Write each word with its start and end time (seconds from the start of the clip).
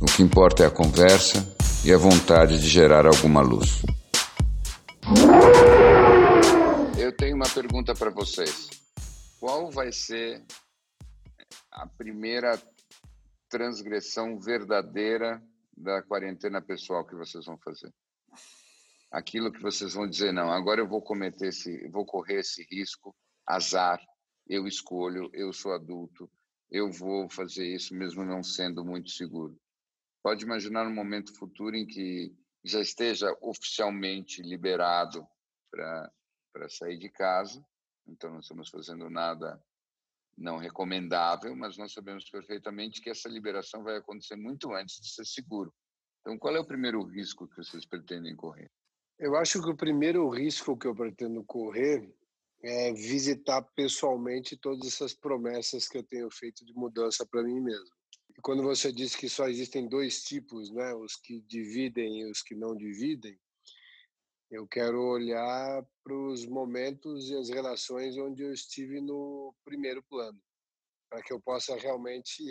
O 0.00 0.06
que 0.06 0.22
importa 0.22 0.62
é 0.62 0.66
a 0.66 0.70
conversa 0.70 1.38
e 1.84 1.92
a 1.92 1.98
vontade 1.98 2.60
de 2.60 2.68
gerar 2.68 3.04
alguma 3.04 3.40
luz. 3.42 3.82
Eu 6.96 7.16
tenho 7.16 7.34
uma 7.34 7.48
pergunta 7.52 7.96
para 7.96 8.08
vocês. 8.08 8.68
Qual 9.40 9.72
vai 9.72 9.90
ser 9.90 10.44
a 11.72 11.84
primeira 11.84 12.62
transgressão 13.48 14.38
verdadeira 14.38 15.42
da 15.76 16.00
quarentena 16.00 16.62
pessoal 16.62 17.04
que 17.04 17.16
vocês 17.16 17.44
vão 17.44 17.58
fazer? 17.58 17.92
Aquilo 19.10 19.50
que 19.50 19.60
vocês 19.60 19.94
vão 19.94 20.08
dizer, 20.08 20.32
não, 20.32 20.52
agora 20.52 20.80
eu 20.80 20.86
vou 20.86 21.02
cometer 21.02 21.48
esse, 21.48 21.88
vou 21.88 22.06
correr 22.06 22.38
esse 22.38 22.64
risco, 22.70 23.12
azar, 23.44 24.00
eu 24.48 24.64
escolho, 24.68 25.28
eu 25.32 25.52
sou 25.52 25.72
adulto, 25.72 26.30
eu 26.70 26.88
vou 26.88 27.28
fazer 27.28 27.66
isso 27.66 27.92
mesmo 27.96 28.24
não 28.24 28.44
sendo 28.44 28.84
muito 28.84 29.10
seguro 29.10 29.58
pode 30.28 30.44
imaginar 30.44 30.86
um 30.86 30.92
momento 30.92 31.34
futuro 31.38 31.74
em 31.74 31.86
que 31.86 32.36
já 32.62 32.82
esteja 32.82 33.34
oficialmente 33.40 34.42
liberado 34.42 35.26
para 35.70 36.68
sair 36.68 36.98
de 36.98 37.08
casa. 37.08 37.64
Então, 38.06 38.32
não 38.32 38.40
estamos 38.40 38.68
fazendo 38.68 39.08
nada 39.08 39.58
não 40.36 40.58
recomendável, 40.58 41.56
mas 41.56 41.78
nós 41.78 41.94
sabemos 41.94 42.28
perfeitamente 42.28 43.00
que 43.00 43.08
essa 43.08 43.26
liberação 43.26 43.82
vai 43.82 43.96
acontecer 43.96 44.36
muito 44.36 44.70
antes 44.74 45.00
de 45.00 45.08
ser 45.08 45.24
seguro. 45.24 45.72
Então, 46.20 46.38
qual 46.38 46.54
é 46.54 46.60
o 46.60 46.66
primeiro 46.66 47.02
risco 47.04 47.48
que 47.48 47.56
vocês 47.56 47.86
pretendem 47.86 48.36
correr? 48.36 48.70
Eu 49.18 49.34
acho 49.34 49.62
que 49.62 49.70
o 49.70 49.76
primeiro 49.76 50.28
risco 50.28 50.76
que 50.76 50.86
eu 50.86 50.94
pretendo 50.94 51.42
correr 51.42 52.14
é 52.62 52.92
visitar 52.92 53.62
pessoalmente 53.74 54.58
todas 54.58 54.88
essas 54.88 55.14
promessas 55.14 55.88
que 55.88 55.96
eu 55.96 56.02
tenho 56.02 56.30
feito 56.30 56.66
de 56.66 56.74
mudança 56.74 57.24
para 57.24 57.42
mim 57.42 57.60
mesmo. 57.60 57.97
Quando 58.42 58.62
você 58.62 58.92
disse 58.92 59.18
que 59.18 59.28
só 59.28 59.48
existem 59.48 59.88
dois 59.88 60.22
tipos, 60.22 60.70
né, 60.70 60.94
os 60.94 61.16
que 61.16 61.40
dividem 61.42 62.20
e 62.20 62.30
os 62.30 62.40
que 62.40 62.54
não 62.54 62.76
dividem, 62.76 63.38
eu 64.50 64.66
quero 64.66 65.02
olhar 65.02 65.84
para 66.02 66.14
os 66.14 66.46
momentos 66.46 67.28
e 67.28 67.36
as 67.36 67.48
relações 67.50 68.16
onde 68.16 68.42
eu 68.42 68.52
estive 68.52 69.00
no 69.00 69.54
primeiro 69.64 70.02
plano, 70.04 70.40
para 71.10 71.22
que 71.22 71.32
eu 71.32 71.40
possa 71.40 71.76
realmente 71.76 72.42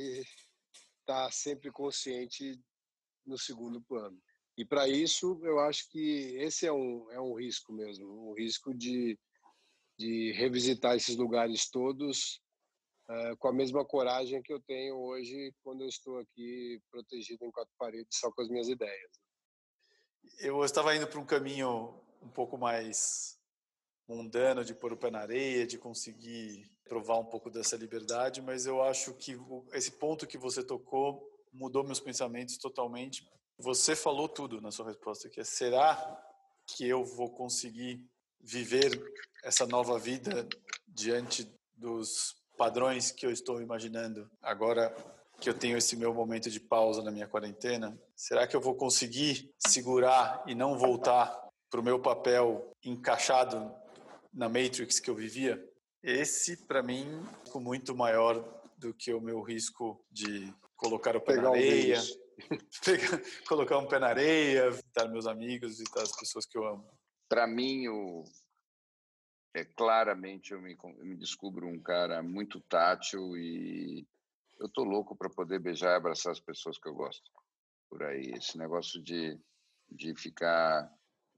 estar 0.99 1.31
sempre 1.31 1.71
consciente 1.71 2.59
no 3.25 3.37
segundo 3.37 3.81
plano. 3.81 4.21
E 4.57 4.65
para 4.65 4.87
isso, 4.87 5.39
eu 5.43 5.59
acho 5.59 5.89
que 5.89 6.35
esse 6.37 6.65
é 6.65 6.71
um, 6.71 7.09
é 7.11 7.21
um 7.21 7.33
risco 7.33 7.71
mesmo, 7.71 8.29
um 8.29 8.33
risco 8.33 8.73
de, 8.73 9.17
de 9.97 10.31
revisitar 10.33 10.95
esses 10.95 11.15
lugares 11.15 11.69
todos 11.69 12.41
uh, 13.09 13.37
com 13.37 13.47
a 13.47 13.53
mesma 13.53 13.85
coragem 13.85 14.41
que 14.41 14.53
eu 14.53 14.59
tenho 14.61 14.95
hoje 14.95 15.53
quando 15.63 15.81
eu 15.81 15.87
estou 15.87 16.19
aqui 16.19 16.81
protegido 16.91 17.45
em 17.45 17.51
quatro 17.51 17.73
paredes 17.77 18.17
só 18.19 18.31
com 18.31 18.41
as 18.41 18.49
minhas 18.49 18.67
ideias. 18.67 19.11
Eu 20.39 20.63
estava 20.63 20.95
indo 20.95 21.07
para 21.07 21.19
um 21.19 21.25
caminho 21.25 22.01
um 22.21 22.29
pouco 22.29 22.57
mais 22.57 23.37
mundano 24.07 24.63
de 24.63 24.73
pôr 24.73 24.93
o 24.93 24.97
pé 24.97 25.11
na 25.11 25.19
areia, 25.19 25.67
de 25.67 25.77
conseguir 25.77 26.71
provar 26.87 27.17
um 27.17 27.25
pouco 27.25 27.49
dessa 27.49 27.75
liberdade, 27.75 28.41
mas 28.41 28.65
eu 28.65 28.81
acho 28.81 29.13
que 29.13 29.37
esse 29.73 29.91
ponto 29.91 30.25
que 30.25 30.37
você 30.37 30.63
tocou 30.63 31.29
mudou 31.51 31.83
meus 31.83 31.99
pensamentos 31.99 32.57
totalmente. 32.57 33.27
Você 33.57 33.95
falou 33.95 34.29
tudo 34.29 34.61
na 34.61 34.71
sua 34.71 34.87
resposta, 34.87 35.29
que 35.29 35.39
é 35.39 35.43
será 35.43 36.23
que 36.65 36.87
eu 36.87 37.03
vou 37.03 37.29
conseguir 37.31 38.05
viver 38.39 38.91
essa 39.43 39.65
nova 39.65 39.97
vida 39.97 40.47
diante 40.87 41.51
dos 41.75 42.35
padrões 42.57 43.11
que 43.11 43.25
eu 43.25 43.31
estou 43.31 43.61
imaginando 43.61 44.29
agora 44.41 44.93
que 45.39 45.49
eu 45.49 45.53
tenho 45.53 45.77
esse 45.77 45.95
meu 45.95 46.13
momento 46.13 46.49
de 46.49 46.59
pausa 46.59 47.03
na 47.03 47.11
minha 47.11 47.27
quarentena, 47.27 47.97
será 48.15 48.47
que 48.47 48.55
eu 48.55 48.61
vou 48.61 48.75
conseguir 48.75 49.53
segurar 49.59 50.43
e 50.47 50.55
não 50.55 50.77
voltar 50.77 51.47
para 51.69 51.79
o 51.79 51.83
meu 51.83 51.99
papel 51.99 52.71
encaixado 52.83 53.71
na 54.33 54.49
Matrix 54.49 54.99
que 54.99 55.09
eu 55.09 55.15
vivia? 55.15 55.63
Esse, 56.01 56.65
para 56.65 56.81
mim, 56.81 57.23
é 57.53 57.59
muito 57.59 57.95
maior 57.95 58.43
do 58.77 58.93
que 58.93 59.13
o 59.13 59.21
meu 59.21 59.41
risco 59.41 60.03
de 60.11 60.53
colocar 60.75 61.15
o 61.15 61.21
pé 61.21 61.33
Pegar 61.33 61.41
na 61.43 61.49
areia, 61.49 62.01
pegar, 62.85 63.21
colocar 63.47 63.77
um 63.77 63.87
pé 63.87 63.99
na 63.99 64.07
areia, 64.07 64.71
visitar 64.71 65.07
meus 65.07 65.27
amigos, 65.27 65.77
visitar 65.77 66.01
as 66.01 66.15
pessoas 66.15 66.45
que 66.45 66.57
eu 66.57 66.65
amo. 66.65 66.87
Para 67.29 67.45
mim, 67.45 67.87
o, 67.87 68.23
é, 69.57 69.65
claramente 69.65 70.51
eu 70.51 70.61
me, 70.61 70.77
eu 70.99 71.05
me 71.05 71.15
descubro 71.15 71.67
um 71.67 71.79
cara 71.79 72.21
muito 72.21 72.61
tátil 72.61 73.35
e 73.35 74.07
eu 74.59 74.69
tô 74.69 74.83
louco 74.83 75.15
para 75.15 75.29
poder 75.29 75.59
beijar 75.59 75.93
e 75.93 75.95
abraçar 75.95 76.31
as 76.31 76.39
pessoas 76.39 76.77
que 76.77 76.87
eu 76.87 76.93
gosto 76.93 77.31
por 77.89 78.03
aí. 78.03 78.33
Esse 78.35 78.57
negócio 78.57 79.01
de, 79.01 79.39
de 79.89 80.13
ficar 80.15 80.91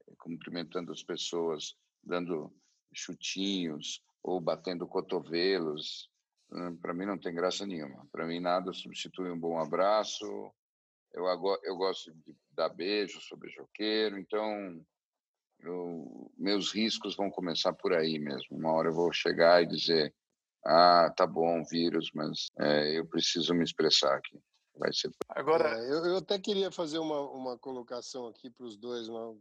eh, 0.06 0.14
cumprimentando 0.18 0.92
as 0.92 1.02
pessoas, 1.02 1.76
dando 2.02 2.52
chutinhos 2.92 4.02
ou 4.22 4.38
batendo 4.38 4.86
cotovelos, 4.86 6.10
para 6.82 6.92
mim 6.92 7.06
não 7.06 7.18
tem 7.18 7.34
graça 7.34 7.64
nenhuma. 7.64 8.06
Para 8.12 8.26
mim 8.26 8.40
nada 8.40 8.72
substitui 8.72 9.30
um 9.30 9.38
bom 9.38 9.58
abraço. 9.58 10.26
Eu, 11.12 11.24
eu 11.64 11.76
gosto 11.76 12.12
de 12.12 12.36
dar 12.50 12.68
beijo, 12.68 13.20
sou 13.22 13.38
beijoqueiro, 13.38 14.18
então 14.18 14.84
eu, 15.62 16.30
meus 16.36 16.72
riscos 16.72 17.16
vão 17.16 17.30
começar 17.30 17.72
por 17.72 17.92
aí 17.92 18.18
mesmo. 18.18 18.56
Uma 18.56 18.72
hora 18.72 18.88
eu 18.88 18.94
vou 18.94 19.12
chegar 19.12 19.62
e 19.62 19.66
dizer: 19.66 20.14
ah, 20.64 21.12
tá 21.16 21.26
bom, 21.26 21.64
vírus, 21.64 22.10
mas 22.14 22.48
é, 22.58 22.98
eu 22.98 23.06
preciso 23.06 23.54
me 23.54 23.64
expressar 23.64 24.16
aqui. 24.16 24.40
Vai 24.76 24.92
ser. 24.92 25.10
Agora, 25.28 25.78
é, 25.78 25.90
eu, 25.90 26.06
eu, 26.06 26.16
até 26.16 26.38
queria 26.38 26.70
fazer 26.70 26.98
uma, 26.98 27.20
uma 27.30 27.58
colocação 27.58 28.26
aqui 28.26 28.50
para 28.50 28.64
os 28.64 28.76
dois. 28.76 29.08
Uma, 29.08 29.36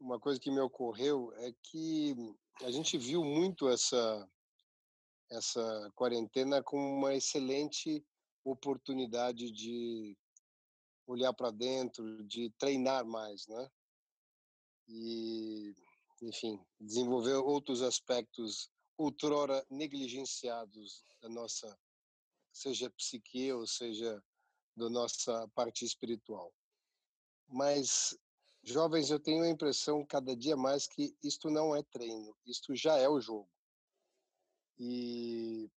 uma 0.00 0.20
coisa 0.20 0.40
que 0.40 0.50
me 0.50 0.60
ocorreu 0.60 1.32
é 1.36 1.52
que 1.62 2.14
a 2.62 2.70
gente 2.70 2.98
viu 2.98 3.24
muito 3.24 3.68
essa 3.68 4.28
essa 5.30 5.90
quarentena 5.94 6.62
como 6.62 6.86
uma 6.86 7.14
excelente 7.14 8.04
oportunidade 8.44 9.50
de 9.50 10.16
olhar 11.06 11.32
para 11.32 11.50
dentro, 11.50 12.22
de 12.24 12.50
treinar 12.58 13.04
mais, 13.04 13.46
né? 13.48 13.68
E, 14.88 15.74
enfim, 16.22 16.60
desenvolver 16.80 17.34
outros 17.34 17.82
aspectos 17.82 18.70
outrora 18.96 19.64
negligenciados 19.70 21.04
da 21.20 21.28
nossa, 21.28 21.78
seja 22.52 22.90
psique 22.90 23.52
ou 23.52 23.66
seja 23.66 24.22
da 24.76 24.88
nossa 24.88 25.48
parte 25.54 25.84
espiritual. 25.84 26.52
Mas, 27.48 28.16
jovens, 28.62 29.10
eu 29.10 29.20
tenho 29.20 29.44
a 29.44 29.48
impressão 29.48 30.04
cada 30.04 30.36
dia 30.36 30.56
mais 30.56 30.86
que 30.86 31.16
isto 31.22 31.50
não 31.50 31.74
é 31.74 31.82
treino, 31.82 32.36
isto 32.46 32.74
já 32.74 32.96
é 32.98 33.08
o 33.08 33.20
jogo. 33.20 33.48
E, 34.78 35.70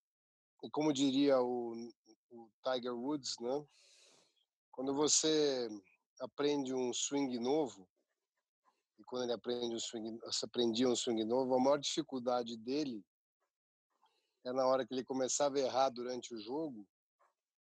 e 0.64 0.70
como 0.72 0.94
diria 0.94 1.40
o, 1.40 1.74
o 2.32 2.50
Tiger 2.64 2.96
Woods, 2.96 3.36
né? 3.40 3.68
quando 4.78 4.94
você 4.94 5.68
aprende 6.20 6.72
um 6.72 6.94
swing 6.94 7.40
novo, 7.40 7.90
e 8.98 9.04
quando 9.04 9.24
ele 9.24 9.34
aprende 9.34 9.76
um 9.76 9.80
swing, 9.80 10.20
aprendia 10.44 10.90
um 10.90 10.96
swing 10.96 11.24
novo, 11.24 11.54
a 11.54 11.60
maior 11.60 11.78
dificuldade 11.78 12.58
dele 12.58 13.04
é 14.44 14.52
na 14.52 14.66
hora 14.66 14.86
que 14.86 14.94
ele 14.94 15.04
começava 15.04 15.58
a 15.58 15.62
errar 15.62 15.90
durante 15.90 16.34
o 16.34 16.40
jogo, 16.40 16.88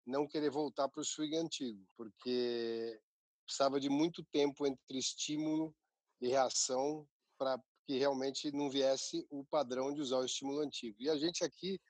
não 0.07 0.27
querer 0.27 0.51
voltar 0.51 0.89
para 0.89 1.01
o 1.01 1.05
swing 1.05 1.37
antigo, 1.37 1.85
porque 1.97 3.01
precisava 3.45 3.81
de 3.81 3.89
muito 3.89 4.25
tempo 4.25 4.67
entre 4.67 4.99
estímulo 4.99 5.75
e 6.21 6.29
reação 6.29 7.07
para 7.37 7.61
que 7.87 7.99
realmente 7.99 8.53
não 8.53 8.71
viesse 8.71 9.27
o 9.31 9.45
padrão 9.45 9.93
de 9.93 10.01
usar 10.01 10.19
o 10.19 10.25
estímulo 10.25 10.61
antigo. 10.61 10.97
E 11.01 11.09
a 11.09 11.17
gente 11.17 11.43
aqui, 11.43 11.81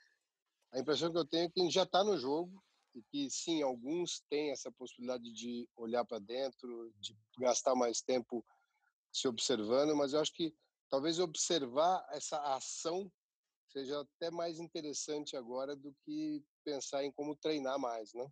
a 0.73 0.79
impressão 0.79 1.11
que 1.11 1.19
eu 1.19 1.27
tenho 1.27 1.47
é 1.47 1.51
que 1.51 1.61
a 1.61 1.65
gente 1.65 1.75
já 1.75 1.83
está 1.83 2.03
no 2.03 2.17
jogo 2.17 2.63
e 2.95 3.03
que 3.03 3.31
sim, 3.31 3.63
alguns 3.63 4.21
têm 4.29 4.51
essa 4.51 4.71
possibilidade 4.73 5.33
de 5.33 5.69
olhar 5.77 6.05
para 6.05 6.19
dentro, 6.19 6.93
de 6.99 7.17
gastar 7.39 7.75
mais 7.75 8.01
tempo 8.01 8.45
se 9.13 9.29
observando, 9.29 9.97
mas 9.97 10.13
eu 10.13 10.21
acho 10.21 10.33
que 10.33 10.55
talvez 10.89 11.19
observar 11.19 12.07
essa 12.11 12.39
ação 12.55 13.11
seja 13.69 14.01
até 14.01 14.31
mais 14.31 14.59
interessante 14.59 15.37
agora 15.37 15.77
do 15.77 15.95
que 16.05 16.43
pensar 16.65 17.05
em 17.05 17.13
como 17.13 17.37
treinar 17.37 17.79
mais, 17.79 18.13
né? 18.15 18.27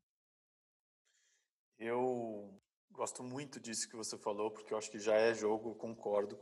Eu 1.78 2.58
gosto 2.90 3.23
muito 3.23 3.61
disso 3.61 3.88
que 3.88 3.96
você 3.96 4.17
falou, 4.17 4.50
porque 4.50 4.73
eu 4.73 4.78
acho 4.78 4.90
que 4.90 4.99
já 4.99 5.14
é 5.14 5.34
jogo, 5.34 5.75
concordo. 5.75 6.38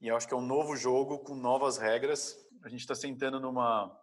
E 0.00 0.08
eu 0.08 0.16
acho 0.16 0.28
que 0.28 0.34
é 0.34 0.36
um 0.36 0.46
novo 0.46 0.76
jogo 0.76 1.20
com 1.20 1.34
novas 1.34 1.78
regras. 1.78 2.36
A 2.62 2.68
gente 2.68 2.80
está 2.80 2.94
sentando 2.94 3.40
numa, 3.40 3.98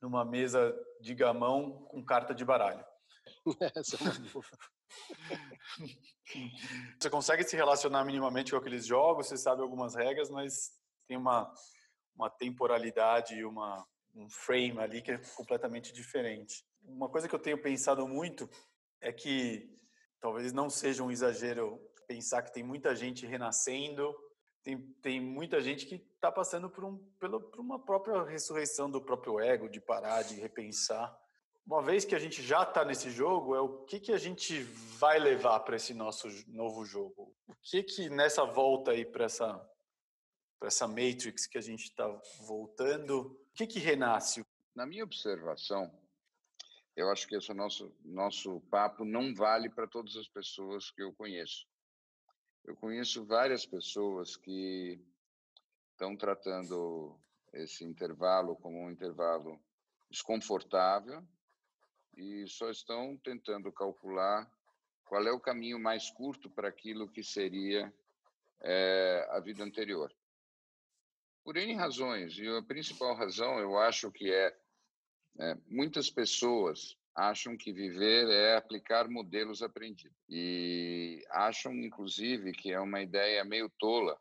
numa 0.00 0.24
mesa 0.24 0.74
de 1.00 1.14
gamão 1.14 1.84
com 1.86 2.02
carta 2.02 2.34
de 2.34 2.44
baralho. 2.44 2.84
Essa 3.76 3.96
é 3.96 4.02
uma 4.02 4.30
boa. 4.30 4.44
você 6.98 7.10
consegue 7.10 7.44
se 7.44 7.56
relacionar 7.56 8.04
minimamente 8.04 8.52
com 8.52 8.56
aqueles 8.56 8.86
jogos, 8.86 9.26
você 9.26 9.36
sabe 9.36 9.62
algumas 9.62 9.94
regras, 9.94 10.30
mas 10.30 10.72
tem 11.06 11.16
uma, 11.16 11.52
uma 12.14 12.30
temporalidade 12.30 13.44
uma, 13.44 13.86
um 14.14 14.28
frame 14.28 14.78
ali 14.78 15.02
que 15.02 15.12
é 15.12 15.18
completamente 15.36 15.92
diferente. 15.92 16.64
Uma 16.82 17.08
coisa 17.08 17.28
que 17.28 17.34
eu 17.34 17.38
tenho 17.38 17.60
pensado 17.60 18.06
muito 18.08 18.48
é 19.00 19.12
que 19.12 19.68
talvez 20.20 20.52
não 20.52 20.70
seja 20.70 21.02
um 21.02 21.10
exagero 21.10 21.80
pensar 22.06 22.42
que 22.42 22.52
tem 22.52 22.62
muita 22.62 22.94
gente 22.94 23.26
renascendo, 23.26 24.14
tem, 24.62 24.80
tem 25.02 25.20
muita 25.20 25.60
gente 25.60 25.86
que 25.86 25.96
está 26.14 26.30
passando 26.30 26.70
por, 26.70 26.84
um, 26.84 26.98
pelo, 27.18 27.40
por 27.40 27.60
uma 27.60 27.84
própria 27.84 28.22
ressurreição 28.24 28.90
do 28.90 29.00
próprio 29.00 29.38
ego, 29.38 29.68
de 29.68 29.80
parar, 29.80 30.22
de 30.22 30.34
repensar 30.34 31.16
uma 31.66 31.82
vez 31.82 32.04
que 32.04 32.14
a 32.14 32.18
gente 32.18 32.40
já 32.42 32.62
está 32.62 32.84
nesse 32.84 33.10
jogo, 33.10 33.54
é 33.54 33.60
o 33.60 33.84
que, 33.84 33.98
que 33.98 34.12
a 34.12 34.18
gente 34.18 34.62
vai 34.98 35.18
levar 35.18 35.58
para 35.60 35.74
esse 35.74 35.92
nosso 35.92 36.28
novo 36.46 36.84
jogo? 36.84 37.34
O 37.48 37.54
que 37.60 37.82
que 37.82 38.08
nessa 38.08 38.44
volta 38.44 38.92
aí 38.92 39.04
para 39.04 39.24
essa 39.24 39.70
para 40.58 40.68
essa 40.68 40.86
Matrix 40.88 41.46
que 41.46 41.58
a 41.58 41.60
gente 41.60 41.84
está 41.84 42.08
voltando, 42.46 43.32
o 43.50 43.54
que 43.54 43.66
que 43.66 43.78
renasce? 43.78 44.42
Na 44.74 44.86
minha 44.86 45.04
observação, 45.04 45.92
eu 46.94 47.10
acho 47.10 47.26
que 47.26 47.36
esse 47.36 47.52
nosso 47.52 47.94
nosso 48.04 48.60
papo 48.70 49.04
não 49.04 49.34
vale 49.34 49.68
para 49.68 49.88
todas 49.88 50.16
as 50.16 50.28
pessoas 50.28 50.90
que 50.92 51.02
eu 51.02 51.12
conheço. 51.12 51.66
Eu 52.64 52.76
conheço 52.76 53.26
várias 53.26 53.66
pessoas 53.66 54.36
que 54.36 54.98
estão 55.92 56.16
tratando 56.16 57.20
esse 57.52 57.84
intervalo 57.84 58.56
como 58.56 58.78
um 58.78 58.90
intervalo 58.90 59.60
desconfortável 60.08 61.26
e 62.16 62.46
só 62.48 62.70
estão 62.70 63.16
tentando 63.18 63.70
calcular 63.72 64.50
qual 65.04 65.26
é 65.26 65.32
o 65.32 65.40
caminho 65.40 65.78
mais 65.78 66.10
curto 66.10 66.50
para 66.50 66.68
aquilo 66.68 67.08
que 67.08 67.22
seria 67.22 67.92
é, 68.62 69.26
a 69.30 69.40
vida 69.40 69.62
anterior. 69.62 70.12
Por 71.44 71.56
N 71.56 71.74
razões, 71.74 72.36
e 72.38 72.48
a 72.48 72.62
principal 72.62 73.14
razão 73.14 73.58
eu 73.60 73.78
acho 73.78 74.10
que 74.10 74.32
é, 74.32 74.56
é 75.38 75.54
muitas 75.66 76.10
pessoas 76.10 76.96
acham 77.14 77.56
que 77.56 77.72
viver 77.72 78.28
é 78.28 78.56
aplicar 78.56 79.08
modelos 79.08 79.62
aprendidos 79.62 80.18
e 80.28 81.24
acham, 81.30 81.72
inclusive, 81.74 82.52
que 82.52 82.72
é 82.72 82.80
uma 82.80 83.00
ideia 83.00 83.44
meio 83.44 83.70
tola 83.78 84.20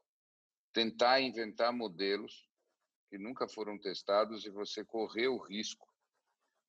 tentar 0.72 1.20
inventar 1.20 1.74
modelos 1.74 2.48
que 3.10 3.18
nunca 3.18 3.48
foram 3.48 3.78
testados 3.78 4.46
e 4.46 4.50
você 4.50 4.84
correr 4.86 5.28
o 5.28 5.38
risco 5.38 5.88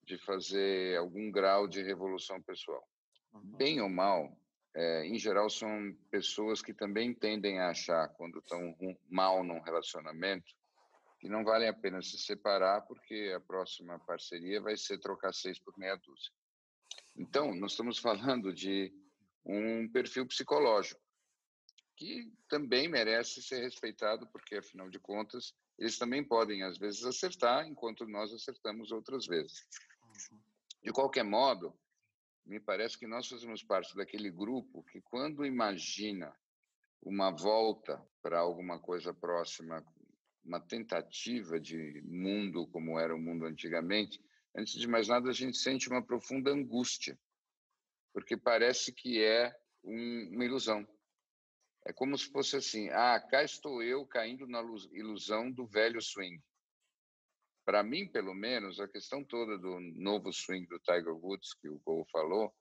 de 0.06 0.17
fazer 0.19 0.97
algum 0.99 1.31
grau 1.31 1.67
de 1.67 1.82
revolução 1.82 2.41
pessoal. 2.41 2.87
Uhum. 3.32 3.56
Bem 3.56 3.81
ou 3.81 3.88
mal, 3.88 4.38
é, 4.75 5.06
em 5.06 5.19
geral, 5.19 5.50
são 5.50 5.93
pessoas 6.11 6.62
que 6.62 6.73
também 6.73 7.12
tendem 7.12 7.58
a 7.58 7.70
achar, 7.70 8.08
quando 8.11 8.38
estão 8.38 8.76
mal 9.08 9.43
num 9.43 9.61
relacionamento, 9.61 10.55
que 11.19 11.29
não 11.29 11.43
vale 11.43 11.67
a 11.67 11.73
pena 11.73 12.03
se 12.03 12.19
separar, 12.19 12.82
porque 12.82 13.32
a 13.35 13.41
próxima 13.41 13.99
parceria 13.99 14.61
vai 14.61 14.76
ser 14.76 14.99
trocar 14.99 15.32
seis 15.32 15.58
por 15.58 15.76
meia 15.79 15.97
dúzia. 15.97 16.31
Então, 17.17 17.55
nós 17.55 17.73
estamos 17.73 17.99
falando 17.99 18.53
de 18.53 18.93
um 19.44 19.88
perfil 19.91 20.26
psicológico, 20.26 21.00
que 21.97 22.31
também 22.49 22.87
merece 22.87 23.43
ser 23.43 23.62
respeitado, 23.62 24.26
porque, 24.29 24.56
afinal 24.56 24.91
de 24.91 24.99
contas, 24.99 25.55
eles 25.79 25.99
também 25.99 26.23
podem, 26.23 26.62
às 26.62 26.76
vezes, 26.76 27.03
acertar, 27.05 27.67
enquanto 27.67 28.06
nós 28.06 28.32
acertamos 28.32 28.93
outras 28.93 29.26
vezes. 29.26 29.67
De 30.82 30.92
qualquer 30.92 31.24
modo, 31.24 31.76
me 32.44 32.60
parece 32.60 32.98
que 32.98 33.06
nós 33.06 33.26
fazemos 33.28 33.62
parte 33.62 33.96
daquele 33.96 34.30
grupo 34.30 34.84
que, 34.84 35.00
quando 35.00 35.44
imagina 35.44 36.32
uma 37.02 37.30
volta 37.30 38.00
para 38.22 38.38
alguma 38.38 38.78
coisa 38.78 39.12
próxima, 39.12 39.84
uma 40.44 40.60
tentativa 40.60 41.58
de 41.58 42.02
mundo 42.04 42.66
como 42.68 42.98
era 42.98 43.14
o 43.14 43.18
mundo 43.18 43.46
antigamente, 43.46 44.22
antes 44.56 44.74
de 44.74 44.86
mais 44.86 45.08
nada, 45.08 45.28
a 45.28 45.32
gente 45.32 45.56
sente 45.56 45.88
uma 45.88 46.04
profunda 46.04 46.50
angústia, 46.50 47.19
porque 48.12 48.36
parece 48.36 48.92
que 48.92 49.22
é 49.22 49.52
um, 49.82 50.30
uma 50.32 50.44
ilusão. 50.44 50.86
É 51.84 51.92
como 51.92 52.16
se 52.16 52.30
fosse 52.30 52.56
assim: 52.56 52.88
ah, 52.90 53.20
cá 53.20 53.42
estou 53.42 53.82
eu 53.82 54.06
caindo 54.06 54.46
na 54.46 54.60
ilusão 54.92 55.50
do 55.50 55.66
velho 55.66 56.00
swing 56.00 56.40
para 57.66 57.82
mim, 57.82 58.06
pelo 58.06 58.32
menos, 58.32 58.78
a 58.78 58.86
questão 58.86 59.24
toda 59.24 59.58
do 59.58 59.80
novo 59.80 60.32
swing 60.32 60.64
do 60.68 60.78
Tiger 60.78 61.16
Woods, 61.16 61.52
que 61.54 61.68
o 61.68 61.80
Gol 61.80 62.06
falou, 62.12 62.54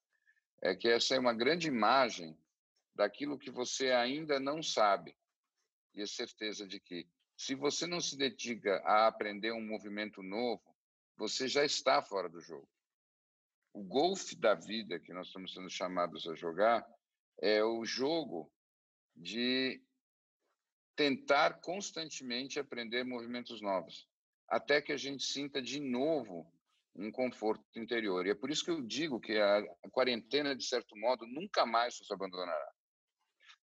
é 0.63 0.75
que 0.75 0.89
essa 0.89 1.13
é 1.13 1.19
uma 1.19 1.31
grande 1.31 1.67
imagem 1.67 2.35
daquilo 2.95 3.37
que 3.37 3.51
você 3.51 3.91
ainda 3.91 4.39
não 4.39 4.63
sabe. 4.63 5.15
E 5.93 6.01
a 6.01 6.07
certeza 6.07 6.67
de 6.67 6.79
que, 6.79 7.07
se 7.37 7.53
você 7.53 7.85
não 7.85 8.01
se 8.01 8.17
dedica 8.17 8.77
a 8.77 9.05
aprender 9.05 9.51
um 9.51 9.63
movimento 9.63 10.23
novo, 10.23 10.75
você 11.15 11.47
já 11.47 11.63
está 11.63 12.01
fora 12.01 12.27
do 12.27 12.41
jogo. 12.41 12.67
O 13.73 13.83
golfe 13.83 14.35
da 14.35 14.55
vida 14.55 14.99
que 14.99 15.13
nós 15.13 15.27
estamos 15.27 15.53
sendo 15.53 15.69
chamados 15.69 16.27
a 16.27 16.33
jogar 16.33 16.83
é 17.39 17.63
o 17.63 17.85
jogo 17.85 18.51
de 19.15 19.79
tentar 20.95 21.61
constantemente 21.61 22.59
aprender 22.59 23.03
movimentos 23.03 23.61
novos 23.61 24.07
até 24.47 24.81
que 24.81 24.91
a 24.91 24.97
gente 24.97 25.23
sinta 25.23 25.61
de 25.61 25.79
novo 25.79 26.51
um 26.95 27.11
conforto 27.11 27.63
interior. 27.77 28.25
E 28.25 28.29
é 28.29 28.35
por 28.35 28.49
isso 28.49 28.63
que 28.63 28.71
eu 28.71 28.81
digo 28.81 29.19
que 29.19 29.37
a, 29.37 29.63
quarentena, 29.91 30.55
de 30.55 30.63
certo 30.63 30.95
modo, 30.95 31.25
nunca 31.27 31.65
mais 31.65 31.99
nos 31.99 32.09
abandonará. 32.09 32.71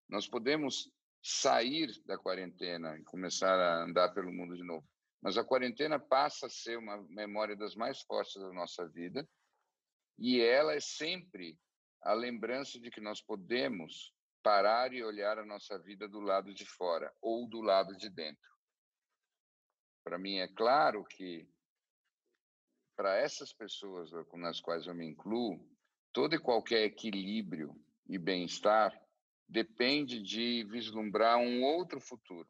Nós 0.07 0.27
podemos 0.27 0.91
sair 1.21 1.89
da 2.05 2.17
quarentena 2.17 2.97
e 2.97 3.03
começar 3.03 3.57
a 3.57 3.83
andar 3.83 4.13
pelo 4.13 4.31
mundo 4.31 4.55
de 4.55 4.63
novo, 4.63 4.85
mas 5.21 5.37
a 5.37 5.43
quarentena 5.43 5.97
passa 5.97 6.47
a 6.47 6.49
ser 6.49 6.77
uma 6.77 7.01
memória 7.07 7.55
das 7.55 7.75
mais 7.75 8.01
fortes 8.01 8.39
da 8.41 8.51
nossa 8.51 8.87
vida 8.89 9.27
e 10.19 10.41
ela 10.41 10.73
é 10.73 10.81
sempre 10.81 11.57
a 12.01 12.13
lembrança 12.13 12.77
de 12.77 12.91
que 12.91 12.99
nós 12.99 13.21
podemos 13.21 14.13
parar 14.43 14.93
e 14.93 15.01
olhar 15.01 15.39
a 15.39 15.45
nossa 15.45 15.79
vida 15.79 16.07
do 16.09 16.19
lado 16.19 16.53
de 16.53 16.65
fora 16.65 17.11
ou 17.21 17.47
do 17.47 17.61
lado 17.61 17.95
de 17.95 18.09
dentro 18.09 18.52
para 20.03 20.17
mim 20.17 20.37
é 20.37 20.47
claro 20.47 21.03
que 21.03 21.47
para 22.95 23.15
essas 23.17 23.51
pessoas 23.53 24.11
nas 24.35 24.61
quais 24.61 24.85
eu 24.85 24.93
me 24.93 25.05
incluo, 25.05 25.59
todo 26.11 26.35
e 26.35 26.39
qualquer 26.39 26.83
equilíbrio 26.83 27.75
e 28.07 28.17
bem-estar 28.17 28.93
depende 29.47 30.21
de 30.21 30.63
vislumbrar 30.69 31.37
um 31.37 31.63
outro 31.63 31.99
futuro, 31.99 32.47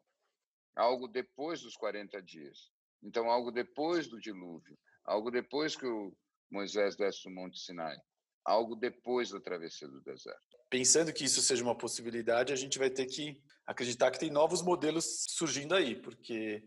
algo 0.76 1.08
depois 1.08 1.62
dos 1.62 1.76
40 1.76 2.20
dias. 2.22 2.70
Então, 3.02 3.30
algo 3.30 3.50
depois 3.50 4.08
do 4.08 4.20
dilúvio, 4.20 4.78
algo 5.04 5.30
depois 5.30 5.76
que 5.76 5.86
o 5.86 6.16
Moisés 6.50 6.96
desce 6.96 7.24
do 7.24 7.30
Monte 7.30 7.58
Sinai, 7.58 7.96
algo 8.44 8.74
depois 8.74 9.30
da 9.30 9.40
travessia 9.40 9.88
do 9.88 10.00
deserto. 10.02 10.40
Pensando 10.70 11.12
que 11.12 11.24
isso 11.24 11.40
seja 11.40 11.62
uma 11.62 11.76
possibilidade, 11.76 12.52
a 12.52 12.56
gente 12.56 12.78
vai 12.78 12.90
ter 12.90 13.06
que 13.06 13.42
acreditar 13.66 14.10
que 14.10 14.18
tem 14.18 14.30
novos 14.30 14.62
modelos 14.62 15.26
surgindo 15.30 15.74
aí, 15.74 15.94
porque 15.94 16.62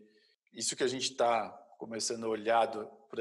isso 0.58 0.74
que 0.74 0.82
a 0.82 0.88
gente 0.88 1.12
está 1.12 1.48
começando 1.78 2.24
a 2.24 2.28
olhar 2.28 2.68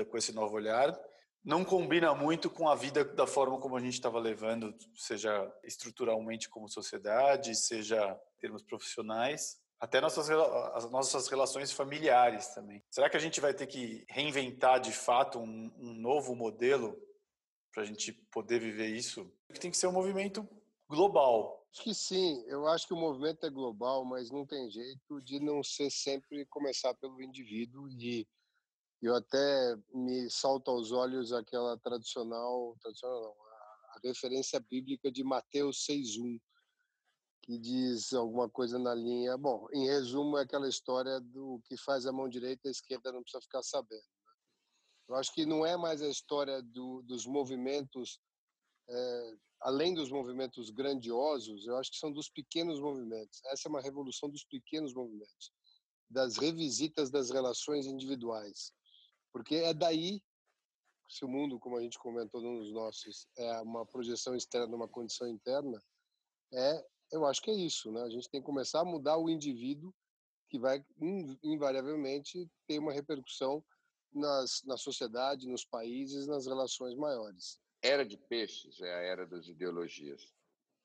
com 0.09 0.17
esse 0.17 0.33
novo 0.33 0.55
olhar 0.55 0.99
não 1.43 1.63
combina 1.63 2.13
muito 2.13 2.49
com 2.49 2.67
a 2.67 2.75
vida 2.75 3.05
da 3.05 3.27
forma 3.27 3.59
como 3.59 3.77
a 3.77 3.79
gente 3.79 3.93
estava 3.93 4.19
levando, 4.19 4.75
seja 4.95 5.49
estruturalmente 5.63 6.49
como 6.49 6.67
sociedade, 6.67 7.55
seja 7.55 8.19
em 8.35 8.39
termos 8.39 8.63
profissionais, 8.63 9.61
até 9.79 10.01
nossas, 10.01 10.29
as 10.29 10.89
nossas 10.89 11.27
relações 11.27 11.71
familiares 11.71 12.47
também. 12.47 12.83
Será 12.89 13.09
que 13.09 13.15
a 13.15 13.19
gente 13.19 13.39
vai 13.39 13.53
ter 13.53 13.67
que 13.67 14.03
reinventar 14.09 14.81
de 14.81 14.91
fato 14.91 15.39
um, 15.39 15.71
um 15.77 15.93
novo 15.93 16.35
modelo 16.35 16.99
para 17.71 17.83
a 17.83 17.85
gente 17.85 18.11
poder 18.11 18.59
viver 18.59 18.87
isso? 18.87 19.31
Tem 19.61 19.69
que 19.69 19.77
ser 19.77 19.87
um 19.87 19.93
movimento 19.93 20.45
global, 20.89 21.56
Acho 21.71 21.83
que 21.83 21.93
sim, 21.93 22.43
eu 22.47 22.67
acho 22.67 22.87
que 22.87 22.93
o 22.93 22.97
movimento 22.97 23.45
é 23.45 23.49
global, 23.49 24.03
mas 24.03 24.31
não 24.31 24.45
tem 24.45 24.69
jeito 24.69 25.21
de 25.21 25.39
não 25.39 25.61
ser 25.63 25.91
sempre 25.91 26.45
começar 26.45 26.93
pelo 26.95 27.21
indivíduo 27.21 27.87
e 27.89 28.27
eu 29.01 29.15
até 29.15 29.77
me 29.93 30.29
salta 30.29 30.71
aos 30.71 30.91
olhos 30.91 31.31
aquela 31.31 31.77
tradicional, 31.77 32.75
tradicional 32.81 33.21
não, 33.21 33.45
a, 33.45 33.99
referência 34.03 34.59
bíblica 34.59 35.11
de 35.11 35.23
Mateus 35.23 35.85
6:1, 35.85 36.39
que 37.43 37.59
diz 37.59 38.11
alguma 38.13 38.49
coisa 38.49 38.79
na 38.79 38.95
linha, 38.95 39.37
bom, 39.37 39.67
em 39.71 39.85
resumo 39.85 40.37
é 40.37 40.41
aquela 40.41 40.67
história 40.67 41.19
do 41.19 41.61
que 41.65 41.77
faz 41.77 42.05
a 42.05 42.11
mão 42.11 42.27
direita, 42.27 42.67
a 42.67 42.71
esquerda 42.71 43.11
não 43.11 43.21
precisa 43.21 43.41
ficar 43.41 43.61
sabendo. 43.61 44.01
Né? 44.01 44.33
Eu 45.09 45.15
acho 45.15 45.31
que 45.33 45.45
não 45.45 45.65
é 45.65 45.77
mais 45.77 46.01
a 46.01 46.07
história 46.07 46.61
do, 46.61 47.03
dos 47.03 47.25
movimentos 47.25 48.19
é, 48.89 49.33
além 49.61 49.93
dos 49.93 50.09
movimentos 50.09 50.69
grandiosos, 50.69 51.65
eu 51.67 51.77
acho 51.77 51.91
que 51.91 51.97
são 51.97 52.11
dos 52.11 52.29
pequenos 52.29 52.79
movimentos. 52.79 53.41
Essa 53.45 53.67
é 53.67 53.69
uma 53.69 53.81
revolução 53.81 54.29
dos 54.29 54.43
pequenos 54.43 54.93
movimentos, 54.93 55.51
das 56.09 56.37
revisitas 56.37 57.09
das 57.09 57.29
relações 57.29 57.85
individuais, 57.85 58.71
porque 59.31 59.55
é 59.55 59.73
daí 59.73 60.21
se 61.09 61.23
o 61.23 61.27
mundo, 61.27 61.57
como 61.59 61.77
a 61.77 61.81
gente 61.81 61.97
comentou 61.97 62.41
nos 62.41 62.71
nossos, 62.71 63.27
é 63.37 63.61
uma 63.61 63.85
projeção 63.85 64.35
externa, 64.35 64.75
uma 64.75 64.87
condição 64.87 65.27
interna, 65.27 65.81
é, 66.53 66.85
eu 67.11 67.25
acho 67.25 67.41
que 67.41 67.49
é 67.49 67.55
isso, 67.55 67.91
né? 67.91 68.01
A 68.03 68.09
gente 68.09 68.29
tem 68.29 68.41
que 68.41 68.45
começar 68.45 68.81
a 68.81 68.85
mudar 68.85 69.17
o 69.17 69.29
indivíduo 69.29 69.93
que 70.49 70.59
vai 70.59 70.83
invariavelmente 71.43 72.49
ter 72.67 72.79
uma 72.79 72.91
repercussão 72.91 73.63
nas, 74.13 74.61
na 74.63 74.77
sociedade, 74.77 75.47
nos 75.47 75.65
países, 75.65 76.27
nas 76.27 76.45
relações 76.45 76.95
maiores. 76.95 77.59
Era 77.81 78.05
de 78.05 78.17
peixes 78.17 78.81
é 78.81 78.93
a 78.93 79.01
era 79.01 79.25
das 79.25 79.47
ideologias. 79.47 80.33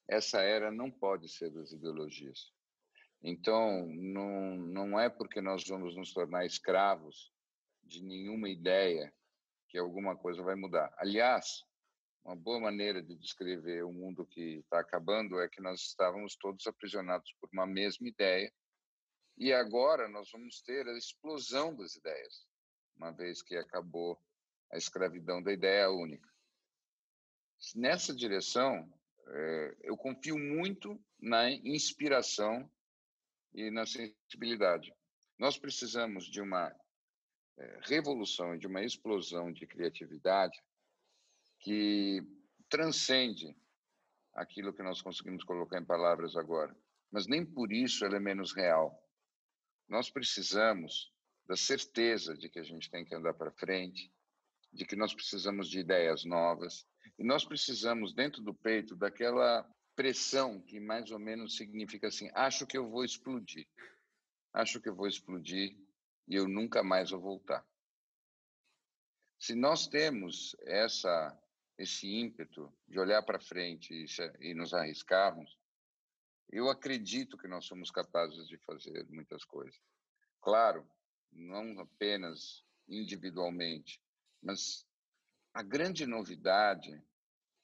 Essa 0.09 0.41
era 0.43 0.71
não 0.71 0.91
pode 0.91 1.29
ser 1.29 1.51
das 1.51 1.73
ideologias. 1.73 2.53
Então, 3.23 3.87
não, 3.87 4.57
não 4.57 5.01
é 5.01 5.09
porque 5.09 5.41
nós 5.41 5.67
vamos 5.67 5.97
nos 5.97 6.13
tornar 6.13 6.45
escravos 6.45 7.33
de 7.83 8.03
nenhuma 8.03 8.49
ideia 8.49 9.13
que 9.69 9.79
alguma 9.79 10.17
coisa 10.17 10.43
vai 10.43 10.55
mudar. 10.55 10.93
Aliás, 10.99 11.65
uma 12.25 12.37
boa 12.37 12.61
maneira 12.61 13.03
de 13.03 13.17
descrever 13.17 13.85
o 13.85 13.93
mundo 13.93 14.27
que 14.27 14.59
está 14.59 14.81
acabando 14.81 15.41
é 15.41 15.49
que 15.49 15.61
nós 15.61 15.81
estávamos 15.81 16.37
todos 16.37 16.67
aprisionados 16.67 17.33
por 17.41 17.49
uma 17.53 17.67
mesma 17.67 18.09
ideia 18.09 18.53
e 19.37 19.53
agora 19.53 20.09
nós 20.09 20.31
vamos 20.31 20.61
ter 20.63 20.87
a 20.87 20.97
explosão 20.97 21.75
das 21.75 21.97
ideias, 21.97 22.47
uma 22.97 23.11
vez 23.13 23.43
que 23.43 23.57
acabou 23.57 24.21
a 24.71 24.77
escravidão 24.77 25.43
da 25.43 25.53
ideia 25.53 25.91
única. 25.91 26.32
Nessa 27.75 28.15
direção, 28.15 28.93
é, 29.29 29.77
eu 29.83 29.97
confio 29.97 30.39
muito 30.39 31.01
na 31.21 31.51
inspiração 31.51 32.71
e 33.55 33.71
na 33.71 33.87
sensibilidade. 33.87 34.93
Nós 35.39 35.57
precisamos 35.57 36.27
de 36.27 36.41
uma 36.41 36.75
é, 37.57 37.81
revolução, 37.83 38.59
de 38.59 38.67
uma 38.67 38.83
explosão 38.83 39.53
de 39.53 39.67
criatividade 39.67 40.61
que 41.61 42.23
transcende 42.69 43.57
aquilo 44.35 44.73
que 44.73 44.83
nós 44.83 45.01
conseguimos 45.01 45.45
colocar 45.45 45.79
em 45.81 45.85
palavras 45.85 46.37
agora. 46.37 46.77
Mas 47.11 47.27
nem 47.27 47.45
por 47.45 47.71
isso 47.73 48.05
ela 48.05 48.17
é 48.17 48.21
menos 48.21 48.53
real. 48.53 48.99
Nós 49.89 50.11
precisamos 50.11 51.13
da 51.47 51.57
certeza 51.57 52.37
de 52.37 52.49
que 52.49 52.59
a 52.59 52.63
gente 52.63 52.91
tem 52.91 53.05
que 53.05 53.15
andar 53.15 53.35
para 53.35 53.53
frente, 53.53 54.11
de 54.73 54.85
que 54.85 54.97
nós 54.97 55.15
precisamos 55.15 55.69
de 55.69 55.81
ideias 55.81 56.25
novas, 56.25 56.87
e 57.19 57.25
nós 57.25 57.45
precisamos, 57.45 58.15
dentro 58.15 58.43
do 58.43 58.55
peito, 58.55 58.97
daquela 58.97 59.69
pressão 59.95 60.61
que 60.61 60.81
mais 60.81 61.11
ou 61.11 61.19
menos 61.19 61.57
significa 61.57 62.09
assim: 62.09 62.31
acho 62.35 62.67
que 62.67 62.77
eu 62.77 62.89
vou 62.89 63.05
explodir, 63.05 63.69
acho 64.53 64.81
que 64.81 64.89
eu 64.89 64.95
vou 64.95 65.07
explodir, 65.07 65.77
e 66.27 66.35
eu 66.35 66.49
nunca 66.49 66.83
mais 66.83 67.11
vou 67.11 67.21
voltar. 67.21 67.67
Se 69.39 69.55
nós 69.55 69.87
temos 69.87 70.57
essa 70.61 71.39
esse 71.79 72.07
ímpeto 72.07 72.73
de 72.87 72.99
olhar 72.99 73.23
para 73.23 73.41
frente 73.41 73.93
e, 73.93 74.07
e 74.51 74.55
nos 74.55 74.73
arriscarmos, 74.73 75.59
eu 76.51 76.69
acredito 76.69 77.37
que 77.39 77.49
nós 77.49 77.65
somos 77.65 77.91
capazes 77.91 78.47
de 78.47 78.59
fazer 78.59 79.07
muitas 79.09 79.45
coisas. 79.45 79.81
Claro, 80.41 80.87
não 81.33 81.81
apenas 81.81 82.65
individualmente, 82.87 84.01
mas 84.43 84.85
a 85.55 85.63
grande 85.63 86.07
novidade 86.07 86.91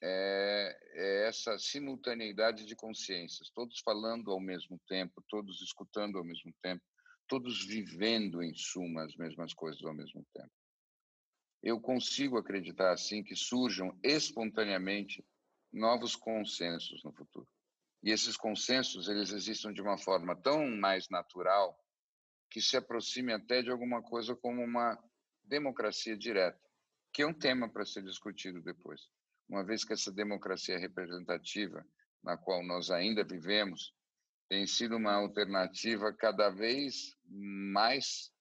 é, 0.01 0.79
é, 0.93 1.27
essa 1.27 1.57
simultaneidade 1.59 2.65
de 2.65 2.75
consciências, 2.75 3.49
todos 3.49 3.79
falando 3.81 4.31
ao 4.31 4.39
mesmo 4.39 4.79
tempo, 4.87 5.23
todos 5.27 5.61
escutando 5.61 6.17
ao 6.17 6.23
mesmo 6.23 6.53
tempo, 6.61 6.81
todos 7.27 7.65
vivendo, 7.65 8.41
em 8.41 8.53
suma, 8.55 9.03
as 9.03 9.15
mesmas 9.15 9.53
coisas 9.53 9.83
ao 9.83 9.93
mesmo 9.93 10.25
tempo. 10.33 10.51
Eu 11.61 11.79
consigo 11.81 12.37
acreditar, 12.37 12.93
assim, 12.93 13.21
que 13.21 13.35
surjam 13.35 13.97
espontaneamente 14.01 15.23
novos 15.71 16.15
consensos 16.15 17.03
no 17.03 17.11
futuro. 17.13 17.47
E 18.01 18.11
esses 18.11 18.37
consensos, 18.37 19.09
eles 19.09 19.31
existem 19.31 19.73
de 19.73 19.81
uma 19.81 19.97
forma 19.97 20.35
tão 20.41 20.65
mais 20.77 21.09
natural 21.09 21.77
que 22.49 22.61
se 22.61 22.77
aproxime 22.77 23.33
até 23.33 23.61
de 23.61 23.69
alguma 23.69 24.01
coisa 24.01 24.35
como 24.35 24.63
uma 24.63 24.97
democracia 25.43 26.17
direta, 26.17 26.68
que 27.11 27.21
é 27.21 27.27
um 27.27 27.33
tema 27.33 27.69
para 27.69 27.85
ser 27.85 28.03
discutido 28.03 28.61
depois. 28.61 29.09
Uma 29.47 29.63
vez 29.63 29.83
que 29.83 29.93
essa 29.93 30.11
democracia 30.11 30.77
representativa, 30.77 31.85
na 32.23 32.37
qual 32.37 32.63
nós 32.63 32.91
ainda 32.91 33.23
vivemos, 33.23 33.93
tem 34.47 34.65
sido 34.65 34.97
uma 34.97 35.13
alternativa 35.13 36.13
cada 36.13 36.49
vez 36.49 37.15
mais 37.25 38.31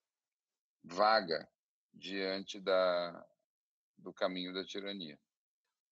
vaga 0.83 1.49
diante 1.93 2.61
da, 2.61 3.27
do 3.97 4.13
caminho 4.13 4.53
da 4.53 4.65
tirania. 4.65 5.19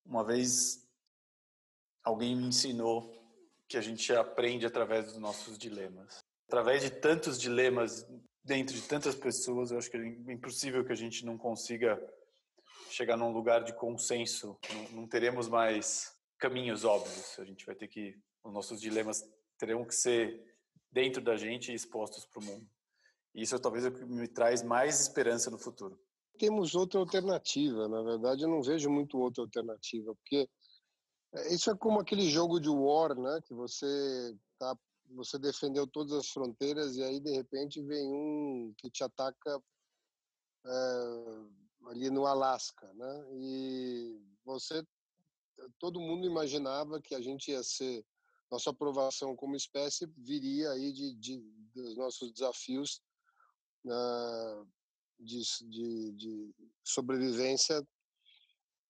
Uma 0.04 0.24
vez 0.24 0.86
alguém 2.02 2.36
me 2.36 2.46
ensinou 2.46 3.14
que 3.68 3.76
a 3.76 3.80
gente 3.80 4.12
aprende 4.14 4.64
através 4.64 5.06
dos 5.06 5.18
nossos 5.18 5.58
dilemas. 5.58 6.18
Através 6.46 6.82
de 6.82 6.90
tantos 6.90 7.38
dilemas 7.40 8.06
dentro 8.44 8.74
de 8.74 8.82
tantas 8.82 9.16
pessoas, 9.16 9.70
eu 9.70 9.78
acho 9.78 9.90
que 9.90 9.96
é 9.96 10.32
impossível 10.32 10.84
que 10.84 10.92
a 10.92 10.96
gente 10.96 11.24
não 11.24 11.36
consiga 11.36 12.00
chegar 12.96 13.16
num 13.16 13.32
lugar 13.32 13.62
de 13.62 13.74
consenso. 13.74 14.58
Não, 14.72 15.00
não 15.02 15.08
teremos 15.08 15.48
mais 15.48 16.16
caminhos 16.38 16.84
óbvios. 16.84 17.38
A 17.38 17.44
gente 17.44 17.66
vai 17.66 17.74
ter 17.74 17.88
que 17.88 18.18
os 18.42 18.52
nossos 18.52 18.80
dilemas 18.80 19.22
terão 19.58 19.84
que 19.84 19.94
ser 19.94 20.42
dentro 20.90 21.22
da 21.22 21.36
gente 21.36 21.70
e 21.70 21.74
expostos 21.74 22.24
para 22.24 22.40
o 22.40 22.44
mundo. 22.44 22.66
Isso 23.34 23.58
talvez 23.58 23.84
é 23.84 23.88
o 23.88 23.92
que 23.92 24.04
me 24.04 24.26
traz 24.26 24.62
mais 24.62 25.00
esperança 25.00 25.50
no 25.50 25.58
futuro. 25.58 26.00
Temos 26.38 26.74
outra 26.74 27.00
alternativa, 27.00 27.88
na 27.88 28.02
verdade 28.02 28.42
eu 28.42 28.48
não 28.48 28.62
vejo 28.62 28.90
muito 28.90 29.18
outra 29.18 29.42
alternativa, 29.42 30.14
porque 30.14 30.48
é, 31.34 31.54
isso 31.54 31.70
é 31.70 31.76
como 31.76 32.00
aquele 32.00 32.28
jogo 32.28 32.60
de 32.60 32.68
war, 32.68 33.14
né, 33.14 33.40
que 33.46 33.54
você 33.54 33.86
tá 34.58 34.76
você 35.10 35.38
defendeu 35.38 35.86
todas 35.86 36.12
as 36.12 36.28
fronteiras 36.28 36.96
e 36.96 37.02
aí 37.02 37.20
de 37.20 37.30
repente 37.30 37.80
vem 37.80 38.12
um 38.12 38.74
que 38.76 38.90
te 38.90 39.04
ataca 39.04 39.62
é, 40.66 41.46
ali 41.86 42.10
no 42.10 42.26
Alasca, 42.26 42.92
né? 42.94 43.26
E 43.34 44.20
você 44.44 44.84
todo 45.78 46.00
mundo 46.00 46.26
imaginava 46.26 47.00
que 47.00 47.14
a 47.14 47.20
gente 47.20 47.50
ia 47.50 47.62
ser 47.62 48.04
nossa 48.50 48.70
aprovação 48.70 49.34
como 49.34 49.56
espécie 49.56 50.06
viria 50.16 50.70
aí 50.70 50.92
de, 50.92 51.14
de 51.16 51.38
dos 51.74 51.96
nossos 51.96 52.32
desafios 52.32 53.02
uh, 53.84 54.66
de, 55.18 55.42
de, 55.68 56.12
de, 56.12 56.54
sobrevivência 56.84 57.80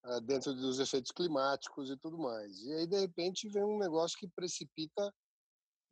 uh, 0.04 0.20
dentro 0.20 0.54
dos 0.54 0.78
efeitos 0.78 1.10
climáticos 1.10 1.90
e 1.90 1.96
tudo 1.96 2.18
mais. 2.18 2.62
E 2.62 2.72
aí, 2.74 2.86
de 2.86 3.00
repente, 3.00 3.48
vem 3.48 3.64
um 3.64 3.78
negócio 3.78 4.18
que 4.18 4.28
precipita 4.28 5.12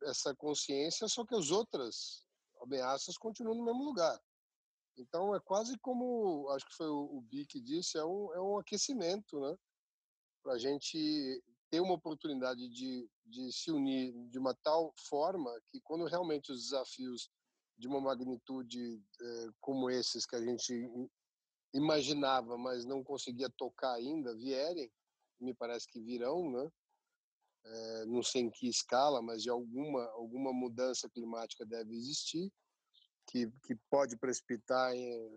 essa 0.03 0.33
consciência, 0.35 1.07
só 1.07 1.25
que 1.25 1.35
as 1.35 1.51
outras 1.51 2.23
ameaças 2.61 3.17
continuam 3.17 3.57
no 3.57 3.65
mesmo 3.65 3.83
lugar. 3.83 4.19
Então, 4.97 5.35
é 5.35 5.39
quase 5.39 5.77
como, 5.79 6.49
acho 6.51 6.65
que 6.67 6.75
foi 6.75 6.87
o, 6.87 7.17
o 7.17 7.21
Bi 7.21 7.45
que 7.45 7.59
disse, 7.59 7.97
é 7.97 8.05
um, 8.05 8.33
é 8.33 8.41
um 8.41 8.57
aquecimento, 8.57 9.39
né? 9.39 9.57
Para 10.41 10.53
a 10.53 10.57
gente 10.57 11.43
ter 11.69 11.81
uma 11.81 11.95
oportunidade 11.95 12.69
de, 12.69 13.09
de 13.25 13.51
se 13.51 13.71
unir 13.71 14.13
de 14.29 14.39
uma 14.39 14.53
tal 14.53 14.93
forma 15.09 15.51
que 15.67 15.81
quando 15.81 16.05
realmente 16.05 16.51
os 16.51 16.63
desafios 16.63 17.29
de 17.77 17.87
uma 17.87 17.99
magnitude 17.99 19.03
eh, 19.21 19.49
como 19.59 19.89
esses 19.89 20.25
que 20.25 20.35
a 20.35 20.41
gente 20.41 20.89
imaginava, 21.73 22.57
mas 22.57 22.85
não 22.85 23.03
conseguia 23.03 23.49
tocar 23.49 23.93
ainda, 23.95 24.33
vierem, 24.35 24.89
me 25.39 25.53
parece 25.53 25.87
que 25.87 25.99
virão, 25.99 26.49
né? 26.49 26.71
É, 27.65 28.05
não 28.05 28.21
sei 28.21 28.43
em 28.43 28.49
que 28.51 28.67
escala, 28.67 29.21
mas 29.21 29.41
de 29.41 29.49
alguma 29.49 30.05
alguma 30.11 30.53
mudança 30.53 31.09
climática 31.09 31.65
deve 31.65 31.95
existir, 31.95 32.51
que, 33.27 33.51
que 33.65 33.75
pode 33.89 34.17
precipitar 34.17 34.95
em 34.95 35.29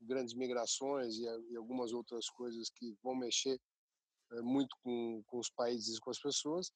grandes 0.00 0.34
migrações 0.34 1.16
e, 1.16 1.24
e 1.50 1.56
algumas 1.56 1.92
outras 1.92 2.28
coisas 2.28 2.70
que 2.70 2.96
vão 3.02 3.14
mexer 3.14 3.60
é, 4.32 4.40
muito 4.40 4.76
com, 4.82 5.22
com 5.26 5.38
os 5.38 5.50
países 5.50 5.96
e 5.96 6.00
com 6.00 6.10
as 6.10 6.18
pessoas. 6.18 6.72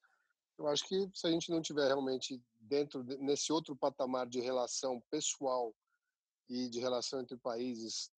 Eu 0.59 0.67
acho 0.67 0.87
que 0.89 1.09
se 1.15 1.27
a 1.27 1.31
gente 1.31 1.51
não 1.51 1.63
tiver 1.63 1.87
realmente 1.87 2.43
dentro 2.59 3.05
de, 3.05 3.17
nesse 3.19 3.53
outro 3.53 3.77
patamar 3.77 4.27
de 4.27 4.41
relação 4.41 5.01
pessoal 5.11 5.75
e 6.49 6.69
de 6.69 6.81
relação 6.81 7.21
entre 7.21 7.37
países, 7.37 8.11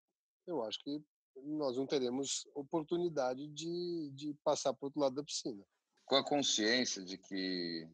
eu 0.47 0.63
acho 0.63 0.79
que 0.79 1.03
nós 1.43 1.77
não 1.77 1.85
teremos 1.85 2.47
oportunidade 2.53 3.47
de, 3.47 4.11
de 4.13 4.33
passar 4.43 4.73
para 4.73 4.85
o 4.85 4.87
outro 4.87 4.99
lado 4.99 5.15
da 5.15 5.23
piscina. 5.23 5.63
Com 6.05 6.15
a 6.15 6.23
consciência 6.23 7.03
de 7.03 7.17
que 7.17 7.87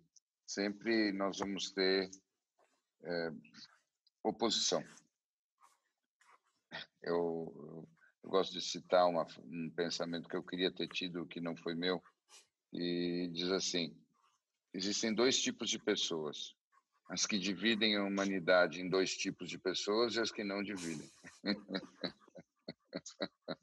sempre 0.45 1.11
nós 1.11 1.39
vamos 1.39 1.71
ter 1.71 2.09
é, 3.03 3.31
oposição. 4.29 4.83
Eu, 7.01 7.87
eu 8.23 8.29
gosto 8.29 8.53
de 8.53 8.61
citar 8.61 9.07
uma, 9.07 9.25
um 9.43 9.69
pensamento 9.69 10.27
que 10.27 10.35
eu 10.35 10.43
queria 10.43 10.71
ter 10.71 10.87
tido 10.87 11.27
que 11.27 11.39
não 11.39 11.55
foi 11.55 11.75
meu, 11.75 12.03
e 12.73 13.29
diz 13.31 13.51
assim: 13.51 13.95
existem 14.73 15.13
dois 15.13 15.39
tipos 15.39 15.69
de 15.69 15.77
pessoas, 15.77 16.55
as 17.09 17.25
que 17.25 17.37
dividem 17.37 17.95
a 17.95 18.03
humanidade 18.03 18.81
em 18.81 18.89
dois 18.89 19.15
tipos 19.15 19.49
de 19.49 19.59
pessoas 19.59 20.15
e 20.15 20.19
as 20.19 20.31
que 20.31 20.43
não 20.43 20.63
dividem. 20.63 21.09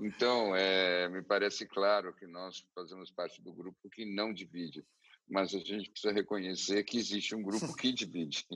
então, 0.00 0.56
é, 0.56 1.08
me 1.08 1.22
parece 1.22 1.66
claro 1.66 2.14
que 2.14 2.26
nós 2.26 2.66
fazemos 2.74 3.10
parte 3.10 3.42
do 3.42 3.52
grupo 3.52 3.90
que 3.90 4.06
não 4.06 4.32
divide, 4.32 4.82
mas 5.28 5.54
a 5.54 5.58
gente 5.58 5.90
precisa 5.90 6.12
reconhecer 6.12 6.84
que 6.84 6.98
existe 6.98 7.34
um 7.34 7.42
grupo 7.42 7.74
que 7.76 7.92
divide. 7.92 8.46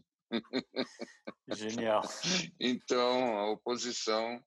Genial. 1.49 2.03
Então, 2.61 3.39
a 3.39 3.51
oposição 3.51 4.43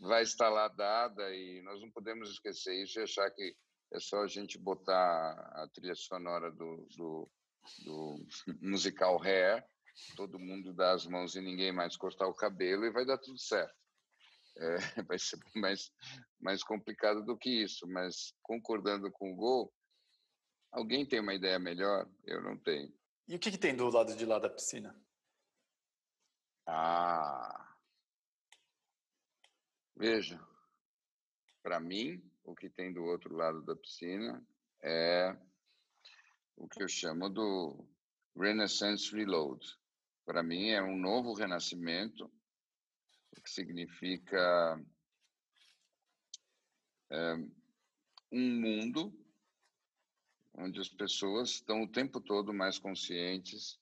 vai 0.00 0.22
estar 0.22 0.48
lá 0.48 0.68
dada 0.68 1.34
e 1.34 1.62
nós 1.62 1.80
não 1.80 1.90
podemos 1.90 2.30
esquecer 2.30 2.82
isso 2.82 2.98
e 2.98 3.02
achar 3.02 3.30
que 3.30 3.56
é 3.92 4.00
só 4.00 4.22
a 4.22 4.26
gente 4.26 4.58
botar 4.58 5.32
a 5.54 5.68
trilha 5.72 5.94
sonora 5.94 6.50
do, 6.50 6.86
do, 6.96 7.30
do 7.84 8.26
musical 8.60 9.22
Hair, 9.22 9.64
todo 10.16 10.38
mundo 10.38 10.74
dá 10.74 10.92
as 10.92 11.06
mãos 11.06 11.34
e 11.34 11.40
ninguém 11.40 11.72
mais 11.72 11.96
cortar 11.96 12.26
o 12.26 12.34
cabelo 12.34 12.84
e 12.84 12.92
vai 12.92 13.06
dar 13.06 13.18
tudo 13.18 13.38
certo. 13.38 13.74
É, 14.58 15.02
vai 15.02 15.18
ser 15.18 15.38
mais, 15.54 15.90
mais 16.40 16.62
complicado 16.62 17.24
do 17.24 17.36
que 17.36 17.50
isso, 17.50 17.86
mas 17.86 18.32
concordando 18.42 19.10
com 19.12 19.32
o 19.32 19.36
gol, 19.36 19.72
alguém 20.76 21.06
tem 21.06 21.20
uma 21.20 21.34
ideia 21.34 21.58
melhor? 21.58 22.06
Eu 22.24 22.42
não 22.42 22.56
tenho. 22.58 22.92
E 23.26 23.34
o 23.34 23.38
que, 23.38 23.50
que 23.50 23.58
tem 23.58 23.74
do 23.74 23.88
lado 23.88 24.14
de 24.14 24.26
lá 24.26 24.38
da 24.38 24.50
piscina? 24.50 24.94
Ah, 26.66 27.76
veja, 29.96 30.38
para 31.62 31.80
mim, 31.80 32.22
o 32.44 32.54
que 32.54 32.68
tem 32.68 32.92
do 32.92 33.04
outro 33.04 33.34
lado 33.34 33.62
da 33.62 33.74
piscina 33.74 34.46
é 34.82 35.36
o 36.56 36.68
que 36.68 36.82
eu 36.82 36.88
chamo 36.88 37.30
do 37.30 37.88
Renaissance 38.36 39.10
Reload. 39.12 39.64
Para 40.24 40.42
mim, 40.42 40.70
é 40.70 40.82
um 40.82 40.96
novo 40.96 41.32
renascimento, 41.34 42.30
o 43.36 43.40
que 43.40 43.50
significa 43.50 44.84
é, 47.10 47.34
um 48.32 48.60
mundo 48.60 49.25
onde 50.56 50.80
as 50.80 50.88
pessoas 50.88 51.50
estão 51.50 51.82
o 51.82 51.88
tempo 51.88 52.20
todo 52.20 52.52
mais 52.52 52.78
conscientes 52.78 53.78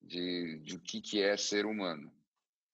de, 0.00 0.60
de 0.60 0.76
o 0.76 0.80
que, 0.80 1.00
que 1.00 1.22
é 1.22 1.36
ser 1.36 1.66
humano. 1.66 2.12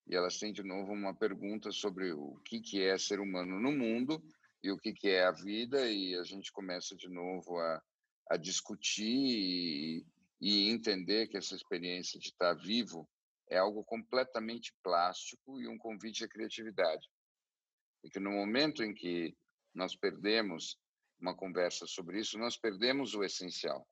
E 0.07 0.15
elas 0.15 0.37
têm, 0.37 0.51
de 0.51 0.63
novo, 0.63 0.91
uma 0.91 1.15
pergunta 1.15 1.71
sobre 1.71 2.11
o 2.11 2.35
que, 2.45 2.59
que 2.59 2.81
é 2.81 2.97
ser 2.97 3.19
humano 3.19 3.59
no 3.59 3.71
mundo 3.71 4.21
e 4.63 4.71
o 4.71 4.77
que, 4.77 4.93
que 4.93 5.09
é 5.09 5.25
a 5.25 5.31
vida, 5.31 5.89
e 5.89 6.15
a 6.15 6.23
gente 6.23 6.51
começa, 6.51 6.95
de 6.95 7.07
novo, 7.07 7.57
a, 7.57 7.81
a 8.29 8.37
discutir 8.37 9.05
e, 9.05 10.05
e 10.39 10.69
entender 10.69 11.27
que 11.27 11.37
essa 11.37 11.55
experiência 11.55 12.19
de 12.19 12.27
estar 12.27 12.53
vivo 12.53 13.09
é 13.49 13.57
algo 13.57 13.83
completamente 13.83 14.73
plástico 14.83 15.59
e 15.59 15.67
um 15.67 15.77
convite 15.77 16.23
à 16.23 16.27
criatividade. 16.27 17.07
E 18.03 18.09
que 18.09 18.19
no 18.19 18.31
momento 18.31 18.83
em 18.83 18.93
que 18.93 19.35
nós 19.73 19.95
perdemos 19.95 20.77
uma 21.21 21.35
conversa 21.35 21.85
sobre 21.85 22.19
isso, 22.19 22.37
nós 22.37 22.57
perdemos 22.57 23.13
o 23.13 23.23
essencial. 23.23 23.87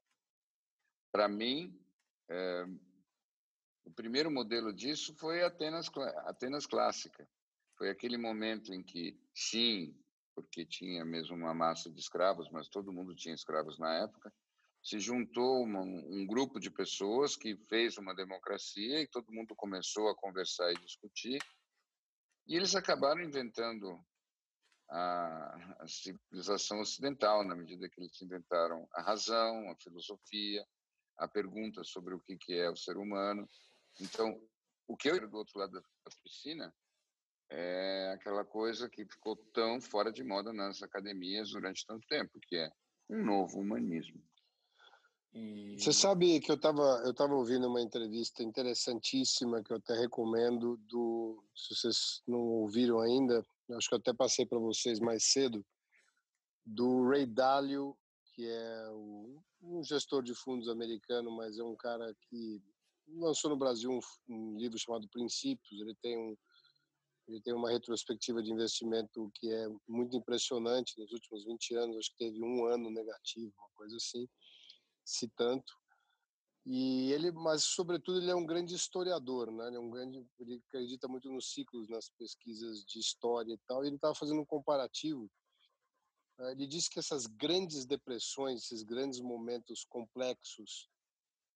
Para 1.12 1.28
mim, 1.28 1.80
é, 2.30 2.66
o 3.86 3.92
primeiro 3.92 4.30
modelo 4.32 4.74
disso 4.74 5.16
foi 5.16 5.44
Atenas, 5.44 5.90
Atenas 6.26 6.66
clássica. 6.66 7.28
Foi 7.78 7.90
aquele 7.90 8.18
momento 8.18 8.74
em 8.74 8.84
que, 8.84 9.18
sim, 9.34 9.96
porque 10.36 10.66
tinha 10.66 11.06
mesmo 11.06 11.36
uma 11.36 11.54
massa 11.54 11.90
de 11.90 12.00
escravos, 12.00 12.50
mas 12.52 12.68
todo 12.68 12.94
mundo 12.94 13.16
tinha 13.16 13.34
escravos 13.34 13.78
na 13.80 14.04
época, 14.04 14.34
se 14.82 15.00
juntou 15.00 15.64
uma, 15.64 15.82
um 15.82 16.26
grupo 16.26 16.60
de 16.60 16.72
pessoas 16.72 17.36
que 17.36 17.56
fez 17.68 17.98
uma 17.98 18.16
democracia 18.16 19.02
e 19.02 19.08
todo 19.08 19.32
mundo 19.32 19.56
começou 19.56 20.10
a 20.10 20.16
conversar 20.16 20.72
e 20.72 20.80
discutir. 20.80 21.40
E 22.48 22.56
eles 22.56 22.76
acabaram 22.76 23.22
inventando 23.22 24.00
a, 24.90 25.76
a 25.80 25.88
civilização 25.88 26.80
ocidental, 26.80 27.44
na 27.44 27.56
medida 27.56 27.88
que 27.90 28.02
eles 28.02 28.22
inventaram 28.22 28.88
a 28.94 29.02
razão, 29.02 29.70
a 29.70 29.76
filosofia, 29.76 30.66
a 31.18 31.28
pergunta 31.28 31.84
sobre 31.84 32.14
o 32.14 32.20
que 32.20 32.54
é 32.54 32.70
o 32.70 32.76
ser 32.76 32.98
humano. 32.98 33.48
Então, 34.00 34.42
o 34.88 34.98
que 34.98 35.10
eu 35.10 35.30
do 35.30 35.38
outro 35.38 35.60
lado 35.60 35.74
da 35.74 35.82
piscina 36.24 36.74
é 37.50 38.12
aquela 38.14 38.46
coisa 38.46 38.90
que 38.90 39.06
ficou 39.06 39.36
tão 39.54 39.82
fora 39.82 40.12
de 40.12 40.24
moda 40.24 40.54
nas 40.54 40.82
academias 40.82 41.52
durante 41.52 41.86
tanto 41.86 42.08
tempo, 42.08 42.40
que 42.42 42.56
é 42.56 42.72
um 43.10 43.24
novo 43.24 43.60
humanismo. 43.60 44.24
E... 45.34 45.76
Você 45.80 45.94
sabe 45.94 46.40
que 46.40 46.52
eu 46.52 46.56
estava 46.56 47.04
eu 47.06 47.14
tava 47.14 47.36
ouvindo 47.36 47.68
uma 47.68 47.82
entrevista 47.82 48.42
interessantíssima 48.42 49.64
que 49.64 49.72
eu 49.72 49.78
até 49.78 49.94
recomendo 49.94 50.78
do 50.78 51.44
se 51.56 51.76
vocês 51.76 52.24
não 52.28 52.40
ouviram 52.40 53.00
ainda, 53.00 53.46
acho 53.78 53.88
que 53.88 53.96
eu 53.96 54.00
até 54.00 54.14
passei 54.14 54.46
para 54.46 54.60
vocês 54.60 55.00
mais 55.00 55.26
cedo, 55.26 55.66
do 56.66 57.08
Ray 57.08 57.26
Dalio, 57.26 57.98
que 58.34 58.48
é 58.48 58.90
o, 58.92 59.42
um 59.62 59.84
gestor 59.84 60.24
de 60.24 60.34
fundos 60.34 60.70
americano, 60.70 61.32
mas 61.32 61.58
é 61.58 61.64
um 61.64 61.76
cara 61.76 62.16
que 62.30 62.62
lançou 63.08 63.50
no 63.50 63.58
Brasil 63.58 63.92
um, 63.92 64.00
um, 64.30 64.58
livro 64.58 64.78
chamado 64.78 65.10
Princípios. 65.10 65.80
Ele 65.80 65.96
tem 66.02 66.18
um 66.18 66.36
ele 67.28 67.42
tem 67.42 67.54
uma 67.54 67.70
retrospectiva 67.70 68.42
de 68.42 68.52
investimento 68.52 69.32
que 69.36 69.52
é 69.54 69.68
muito 69.88 70.18
impressionante. 70.18 70.98
Nos 70.98 71.12
últimos 71.12 71.46
20 71.46 71.76
anos, 71.76 71.98
acho 71.98 72.10
que 72.12 72.26
teve 72.26 72.44
um 72.44 72.66
ano 72.66 72.90
negativo, 72.90 73.54
uma 73.56 73.70
coisa 73.76 73.96
assim, 73.98 74.28
se 75.06 75.28
tanto. 75.36 75.72
E 76.72 77.12
ele, 77.14 77.32
mas 77.32 77.64
sobretudo, 77.64 78.20
ele 78.20 78.30
é 78.30 78.36
um 78.36 78.46
grande 78.46 78.76
historiador, 78.76 79.52
né? 79.52 79.70
Ele 79.70 79.78
é 79.78 79.80
um 79.80 79.90
grande, 79.90 80.24
ele 80.40 80.62
acredita 80.68 81.08
muito 81.08 81.28
nos 81.32 81.52
ciclos, 81.52 81.90
nas 81.90 82.12
pesquisas 82.12 82.86
de 82.86 83.00
história 83.00 83.52
e 83.52 83.58
tal. 83.68 83.84
E 83.84 83.88
ele 83.88 83.96
estava 83.96 84.14
fazendo 84.14 84.42
um 84.42 84.46
comparativo. 84.46 85.28
Né? 86.38 86.52
Ele 86.52 86.68
disse 86.68 86.88
que 86.88 87.00
essas 87.00 87.26
grandes 87.26 87.88
depressões, 87.88 88.66
esses 88.66 88.84
grandes 88.84 89.20
momentos 89.20 89.84
complexos 89.84 90.88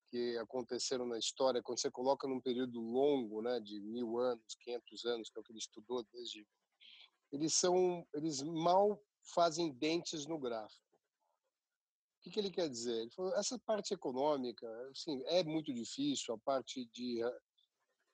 que 0.07 0.35
aconteceram 0.39 1.05
na 1.05 1.19
história, 1.19 1.61
quando 1.61 1.79
você 1.79 1.91
coloca 1.91 2.27
num 2.27 2.41
período 2.41 2.81
longo, 2.81 3.39
né, 3.43 3.59
de 3.59 3.79
mil 3.81 4.17
anos, 4.17 4.55
quinhentos 4.61 5.05
anos, 5.05 5.29
que 5.29 5.37
é 5.37 5.41
o 5.41 5.43
que 5.43 5.51
ele 5.51 5.59
estudou 5.59 6.03
desde, 6.11 6.43
eles 7.31 7.53
são, 7.53 8.03
eles 8.15 8.41
mal 8.41 8.99
fazem 9.35 9.71
dentes 9.73 10.25
no 10.25 10.39
gráfico. 10.39 10.92
O 12.23 12.29
que, 12.29 12.31
que 12.31 12.39
ele 12.39 12.51
quer 12.51 12.69
dizer? 12.69 13.01
Ele 13.01 13.11
falou, 13.11 13.35
essa 13.35 13.59
parte 13.59 13.93
econômica, 13.93 14.65
assim, 14.91 15.21
é 15.25 15.43
muito 15.43 15.73
difícil, 15.73 16.33
a 16.33 16.37
parte 16.37 16.85
de 16.93 17.21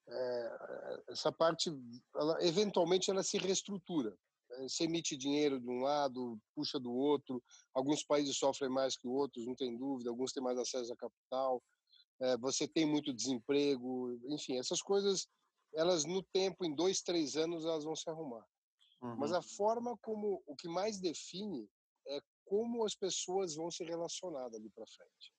é, 0.08 1.02
essa 1.10 1.32
parte, 1.32 1.72
ela, 2.15 2.43
eventualmente, 2.43 3.12
ela 3.12 3.22
se 3.22 3.38
reestrutura. 3.38 4.17
Né? 4.50 4.67
Você 4.67 4.86
emite 4.86 5.15
dinheiro 5.15 5.60
de 5.60 5.69
um 5.69 5.82
lado, 5.82 6.39
puxa 6.56 6.80
do 6.80 6.91
outro. 6.91 7.43
Alguns 7.72 8.04
países 8.04 8.36
sofrem 8.36 8.72
mais 8.72 8.98
que 8.98 9.08
outros, 9.08 9.45
não 9.45 9.56
tem 9.56 9.78
dúvida. 9.78 10.10
Alguns 10.10 10.32
têm 10.32 10.41
mais 10.41 10.58
acesso 10.58 10.91
a 10.91 10.98
capital 10.98 11.62
é, 12.22 12.38
você 12.38 12.67
tem 12.67 12.86
muito 12.86 13.13
desemprego, 13.13 14.19
enfim, 14.28 14.58
essas 14.58 14.82
coisas, 14.82 15.28
elas 15.74 16.06
no 16.06 16.22
tempo, 16.22 16.65
em 16.65 16.74
dois, 16.74 17.02
três 17.02 17.36
anos, 17.36 17.65
elas 17.65 17.84
vão 17.84 17.95
se 17.95 18.10
arrumar. 18.10 18.45
Uhum. 19.02 19.15
Mas 19.17 19.32
a 19.32 19.41
forma 19.41 19.98
como, 20.02 20.43
o 20.45 20.56
que 20.56 20.67
mais 20.67 21.00
define 21.00 21.69
é 22.08 22.19
como 22.50 22.84
as 22.84 22.96
pessoas 22.96 23.54
vão 23.54 23.70
se 23.70 23.84
relacionar 23.84 24.50
dali 24.50 24.72
para 24.72 24.88
frente. 24.88 25.32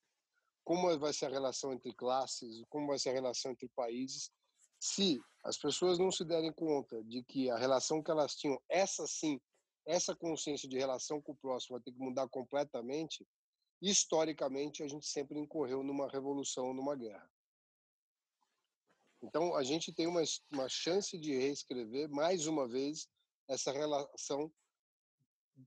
Como 0.63 0.97
vai 0.97 1.13
ser 1.13 1.27
a 1.27 1.31
relação 1.31 1.73
entre 1.73 1.93
classes, 1.93 2.63
como 2.69 2.87
vai 2.87 3.01
ser 3.01 3.11
a 3.11 3.15
relação 3.15 3.51
entre 3.51 3.69
países. 3.71 4.31
Se 4.79 5.21
as 5.43 5.59
pessoas 5.59 5.99
não 5.99 6.13
se 6.13 6.25
derem 6.25 6.53
conta 6.53 7.03
de 7.03 7.25
que 7.25 7.51
a 7.51 7.59
relação 7.59 8.01
que 8.01 8.13
elas 8.13 8.37
tinham, 8.37 8.57
essa 8.69 9.09
sim, 9.09 9.41
essa 9.85 10.15
consciência 10.15 10.69
de 10.69 10.79
relação 10.79 11.21
com 11.21 11.33
o 11.33 11.37
próximo 11.37 11.77
vai 11.77 11.83
ter 11.83 11.91
que 11.91 11.99
mudar 11.99 12.29
completamente, 12.29 13.27
historicamente 13.83 14.85
a 14.85 14.87
gente 14.87 15.07
sempre 15.09 15.41
incorreu 15.41 15.83
numa 15.83 16.09
revolução, 16.09 16.73
numa 16.73 16.95
guerra. 16.95 17.29
Então 19.21 19.57
a 19.57 19.65
gente 19.65 19.93
tem 19.93 20.07
uma, 20.07 20.23
uma 20.53 20.69
chance 20.69 21.19
de 21.19 21.37
reescrever 21.37 22.09
mais 22.09 22.47
uma 22.47 22.69
vez 22.69 23.09
essa 23.49 23.73
relação 23.73 24.53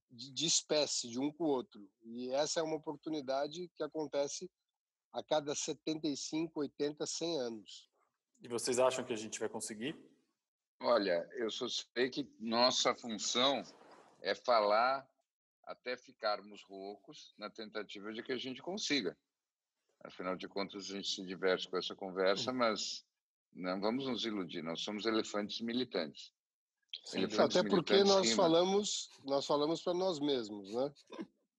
de, 0.09 0.31
de 0.31 0.45
espécie 0.45 1.09
de 1.09 1.19
um 1.19 1.31
com 1.31 1.45
o 1.45 1.47
outro. 1.47 1.89
E 2.03 2.31
essa 2.31 2.59
é 2.59 2.63
uma 2.63 2.75
oportunidade 2.75 3.69
que 3.75 3.83
acontece 3.83 4.49
a 5.11 5.23
cada 5.23 5.53
75, 5.53 6.59
80, 6.59 7.05
100 7.05 7.39
anos. 7.39 7.89
E 8.41 8.47
vocês 8.47 8.79
acham 8.79 9.05
que 9.05 9.13
a 9.13 9.17
gente 9.17 9.39
vai 9.39 9.47
conseguir? 9.47 9.95
Olha, 10.81 11.29
eu 11.33 11.49
suspeito 11.49 12.23
que 12.23 12.35
nossa 12.39 12.93
função 12.93 13.63
é 14.21 14.35
falar 14.35 15.07
até 15.63 15.95
ficarmos 15.95 16.61
roucos 16.63 17.33
na 17.37 17.49
tentativa 17.49 18.11
de 18.11 18.21
que 18.21 18.33
a 18.33 18.37
gente 18.37 18.61
consiga. 18.61 19.17
Afinal 20.03 20.35
de 20.35 20.47
contas, 20.47 20.89
a 20.89 20.95
gente 20.95 21.07
se 21.07 21.25
diverte 21.25 21.69
com 21.69 21.77
essa 21.77 21.95
conversa, 21.95 22.51
mas 22.51 23.05
não 23.53 23.79
vamos 23.79 24.07
nos 24.07 24.25
iludir, 24.25 24.61
nós 24.61 24.81
somos 24.81 25.05
elefantes 25.05 25.61
militantes. 25.61 26.33
Até 27.39 27.63
porque 27.63 28.03
nós 28.03 28.31
falamos, 28.31 29.09
nós 29.23 29.45
falamos 29.45 29.81
para 29.81 29.93
nós 29.93 30.19
mesmos, 30.19 30.71
né? 30.73 30.93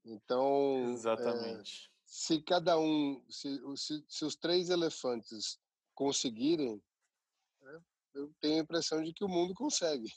Então, 0.05 0.90
exatamente. 0.92 1.90
É, 1.90 1.94
se 2.07 2.40
cada 2.42 2.79
um, 2.79 3.23
se, 3.29 3.61
se, 3.77 4.05
se, 4.09 4.25
os 4.25 4.37
três 4.37 4.70
elefantes 4.70 5.59
conseguirem, 5.94 6.83
né, 7.62 7.81
eu 8.14 8.33
tenho 8.40 8.57
a 8.57 8.62
impressão 8.62 9.03
de 9.03 9.12
que 9.12 9.25
o 9.25 9.29
mundo 9.29 9.55
consegue. 9.55 10.12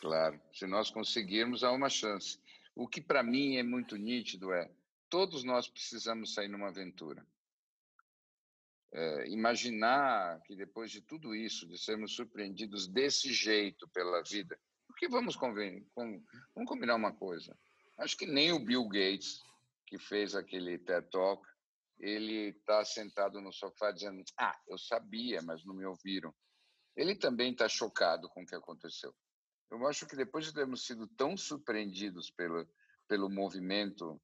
Claro, 0.00 0.40
se 0.52 0.66
nós 0.66 0.90
conseguirmos, 0.90 1.64
há 1.64 1.72
uma 1.72 1.88
chance. 1.88 2.38
O 2.74 2.86
que 2.86 3.00
para 3.00 3.22
mim 3.22 3.56
é 3.56 3.62
muito 3.62 3.96
nítido 3.96 4.52
é: 4.52 4.70
todos 5.08 5.44
nós 5.44 5.68
precisamos 5.68 6.34
sair 6.34 6.48
numa 6.48 6.68
aventura. 6.68 7.26
É, 8.96 9.28
imaginar 9.28 10.40
que 10.42 10.54
depois 10.54 10.88
de 10.88 11.00
tudo 11.00 11.34
isso, 11.34 11.66
de 11.66 11.76
sermos 11.76 12.14
surpreendidos 12.14 12.86
desse 12.86 13.32
jeito 13.32 13.88
pela 13.88 14.22
vida, 14.22 14.56
porque 14.86 15.08
vamos, 15.08 15.34
conven 15.34 15.84
com, 15.92 16.22
vamos 16.54 16.68
combinar 16.68 16.94
uma 16.94 17.12
coisa: 17.12 17.58
acho 17.98 18.16
que 18.16 18.24
nem 18.24 18.52
o 18.52 18.64
Bill 18.64 18.86
Gates, 18.86 19.42
que 19.84 19.98
fez 19.98 20.36
aquele 20.36 20.78
TED 20.78 21.10
Talk, 21.10 21.44
ele 21.98 22.50
está 22.50 22.84
sentado 22.84 23.40
no 23.40 23.52
sofá 23.52 23.90
dizendo: 23.90 24.22
Ah, 24.38 24.56
eu 24.68 24.78
sabia, 24.78 25.42
mas 25.42 25.64
não 25.64 25.74
me 25.74 25.84
ouviram. 25.84 26.32
Ele 26.96 27.16
também 27.16 27.50
está 27.50 27.68
chocado 27.68 28.28
com 28.28 28.42
o 28.42 28.46
que 28.46 28.54
aconteceu. 28.54 29.12
Eu 29.70 29.84
acho 29.88 30.06
que 30.06 30.14
depois 30.14 30.44
de 30.44 30.54
termos 30.54 30.86
sido 30.86 31.08
tão 31.08 31.36
surpreendidos 31.36 32.30
pelo, 32.30 32.64
pelo 33.08 33.28
movimento 33.28 34.20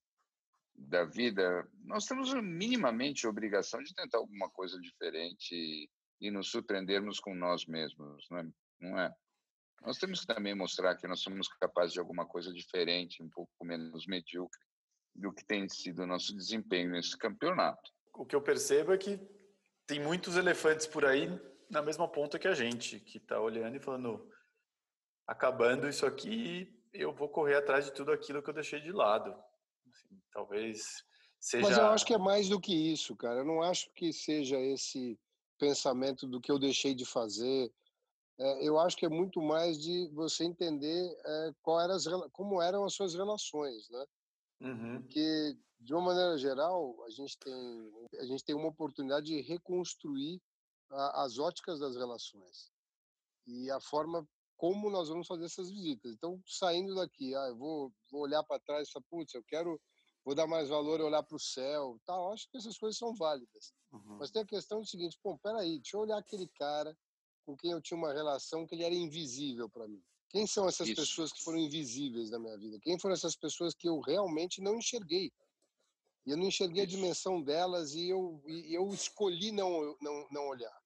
da 0.88 1.04
vida, 1.04 1.68
nós 1.84 2.06
temos 2.06 2.32
minimamente 2.34 3.26
a 3.26 3.30
obrigação 3.30 3.82
de 3.82 3.94
tentar 3.94 4.18
alguma 4.18 4.48
coisa 4.50 4.80
diferente 4.80 5.54
e, 5.54 5.90
e 6.20 6.30
nos 6.30 6.50
surpreendermos 6.50 7.20
com 7.20 7.34
nós 7.34 7.66
mesmos, 7.66 8.26
não 8.30 8.38
é? 8.38 8.46
não 8.80 8.98
é? 8.98 9.14
Nós 9.82 9.98
temos 9.98 10.20
que 10.20 10.26
também 10.26 10.54
mostrar 10.54 10.96
que 10.96 11.06
nós 11.06 11.20
somos 11.20 11.48
capazes 11.48 11.92
de 11.92 12.00
alguma 12.00 12.26
coisa 12.26 12.52
diferente, 12.52 13.22
um 13.22 13.30
pouco 13.30 13.52
menos 13.62 14.06
medíocre 14.06 14.60
do 15.14 15.32
que 15.32 15.44
tem 15.44 15.68
sido 15.68 16.02
o 16.02 16.06
nosso 16.06 16.34
desempenho 16.34 16.90
nesse 16.90 17.16
campeonato. 17.16 17.90
O 18.14 18.24
que 18.24 18.36
eu 18.36 18.42
percebo 18.42 18.92
é 18.92 18.98
que 18.98 19.18
tem 19.86 20.00
muitos 20.00 20.36
elefantes 20.36 20.86
por 20.86 21.04
aí 21.04 21.28
na 21.70 21.82
mesma 21.82 22.08
ponta 22.08 22.38
que 22.38 22.48
a 22.48 22.54
gente, 22.54 23.00
que 23.00 23.18
está 23.18 23.40
olhando 23.40 23.76
e 23.76 23.80
falando: 23.80 24.30
acabando 25.26 25.88
isso 25.88 26.04
aqui, 26.04 26.78
eu 26.92 27.12
vou 27.12 27.28
correr 27.28 27.56
atrás 27.56 27.84
de 27.84 27.92
tudo 27.92 28.12
aquilo 28.12 28.42
que 28.42 28.50
eu 28.50 28.54
deixei 28.54 28.80
de 28.80 28.92
lado. 28.92 29.34
Talvez 30.32 31.04
seja. 31.38 31.66
Mas 31.66 31.78
eu 31.78 31.86
acho 31.86 32.06
que 32.06 32.14
é 32.14 32.18
mais 32.18 32.48
do 32.48 32.60
que 32.60 32.74
isso, 32.74 33.16
cara. 33.16 33.40
Eu 33.40 33.44
não 33.44 33.62
acho 33.62 33.90
que 33.94 34.12
seja 34.12 34.58
esse 34.60 35.18
pensamento 35.58 36.26
do 36.26 36.40
que 36.40 36.50
eu 36.50 36.58
deixei 36.58 36.94
de 36.94 37.04
fazer. 37.04 37.72
É, 38.38 38.66
eu 38.66 38.78
acho 38.78 38.96
que 38.96 39.04
é 39.04 39.08
muito 39.08 39.40
mais 39.42 39.78
de 39.78 40.08
você 40.08 40.44
entender 40.44 41.18
é, 41.24 41.52
qual 41.62 41.80
era 41.80 41.94
as, 41.94 42.04
como 42.32 42.60
eram 42.60 42.84
as 42.84 42.94
suas 42.94 43.14
relações, 43.14 43.88
né? 43.90 44.06
Uhum. 44.62 45.02
Porque 45.02 45.56
de 45.78 45.94
uma 45.94 46.02
maneira 46.02 46.36
geral 46.36 46.94
a 47.04 47.10
gente 47.10 47.38
tem 47.38 47.92
a 48.18 48.24
gente 48.24 48.44
tem 48.44 48.54
uma 48.54 48.68
oportunidade 48.68 49.26
de 49.26 49.40
reconstruir 49.40 50.40
a, 50.90 51.24
as 51.24 51.38
óticas 51.38 51.80
das 51.80 51.96
relações 51.96 52.70
e 53.46 53.70
a 53.70 53.80
forma 53.80 54.26
como 54.56 54.90
nós 54.90 55.08
vamos 55.08 55.26
fazer 55.26 55.46
essas 55.46 55.70
visitas. 55.70 56.12
Então, 56.12 56.38
saindo 56.46 56.94
daqui, 56.94 57.34
ah, 57.34 57.48
eu 57.48 57.56
vou, 57.56 57.90
vou 58.10 58.20
olhar 58.20 58.42
para 58.42 58.60
trás 58.60 58.88
e 58.88 58.92
falar, 58.92 59.06
putz, 59.08 59.32
eu 59.32 59.42
quero, 59.44 59.80
vou 60.24 60.34
dar 60.34 60.46
mais 60.46 60.68
valor, 60.68 61.00
olhar 61.00 61.22
para 61.22 61.36
o 61.36 61.40
céu, 61.40 61.98
tal. 62.04 62.32
Acho 62.32 62.48
que 62.50 62.58
essas 62.58 62.78
coisas 62.78 62.98
são 62.98 63.14
válidas. 63.14 63.72
Uhum. 63.92 64.18
Mas 64.18 64.30
tem 64.30 64.42
a 64.42 64.46
questão 64.46 64.80
do 64.80 64.86
seguinte, 64.86 65.18
pô, 65.22 65.38
peraí, 65.38 65.78
deixa 65.78 65.96
eu 65.96 66.00
olhar 66.00 66.18
aquele 66.18 66.48
cara 66.48 66.96
com 67.44 67.56
quem 67.56 67.72
eu 67.72 67.80
tinha 67.80 67.98
uma 67.98 68.12
relação 68.12 68.66
que 68.66 68.74
ele 68.74 68.84
era 68.84 68.94
invisível 68.94 69.68
para 69.68 69.88
mim. 69.88 70.02
Quem 70.28 70.46
são 70.46 70.68
essas 70.68 70.88
Isso. 70.88 71.00
pessoas 71.00 71.32
que 71.32 71.42
foram 71.42 71.58
invisíveis 71.58 72.30
na 72.30 72.38
minha 72.38 72.56
vida? 72.56 72.78
Quem 72.80 72.98
foram 72.98 73.14
essas 73.14 73.34
pessoas 73.34 73.74
que 73.74 73.88
eu 73.88 73.98
realmente 74.00 74.60
não 74.60 74.76
enxerguei? 74.76 75.32
E 76.26 76.30
eu 76.30 76.36
não 76.36 76.46
enxerguei 76.46 76.84
Isso. 76.84 76.94
a 76.94 76.96
dimensão 76.96 77.42
delas 77.42 77.94
e 77.94 78.08
eu, 78.08 78.40
e 78.46 78.72
eu 78.72 78.88
escolhi 78.90 79.50
não, 79.50 79.96
não, 80.00 80.28
não 80.30 80.48
olhar. 80.48 80.80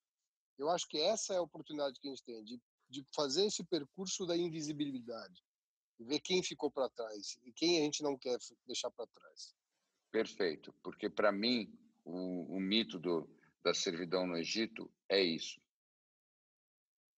Eu 0.57 0.71
acho 0.71 0.89
que 0.89 0.99
essa 0.99 1.35
é 1.35 1.37
a 1.37 1.43
oportunidade 1.43 1.99
que 2.01 2.07
a 2.07 2.11
gente 2.11 2.25
tem, 2.25 2.43
de 2.45 2.59
de 2.89 3.05
fazer 3.15 3.47
esse 3.47 3.65
percurso 3.65 4.27
da 4.27 4.37
invisibilidade, 4.37 5.43
ver 5.99 6.21
quem 6.21 6.43
ficou 6.43 6.71
para 6.71 6.89
trás 6.89 7.39
e 7.45 7.53
quem 7.53 7.81
a 7.81 7.85
gente 7.85 8.03
não 8.03 8.17
quer 8.17 8.39
deixar 8.67 8.91
para 8.91 9.07
trás. 9.07 9.55
Perfeito, 10.11 10.73
porque 10.83 11.09
para 11.09 11.33
mim 11.33 11.73
o, 12.05 12.57
o 12.57 12.61
mito 12.61 12.99
do, 12.99 13.29
da 13.63 13.75
servidão 13.75 14.27
no 14.27 14.37
Egito 14.37 14.91
é 15.09 15.23
isso. 15.23 15.61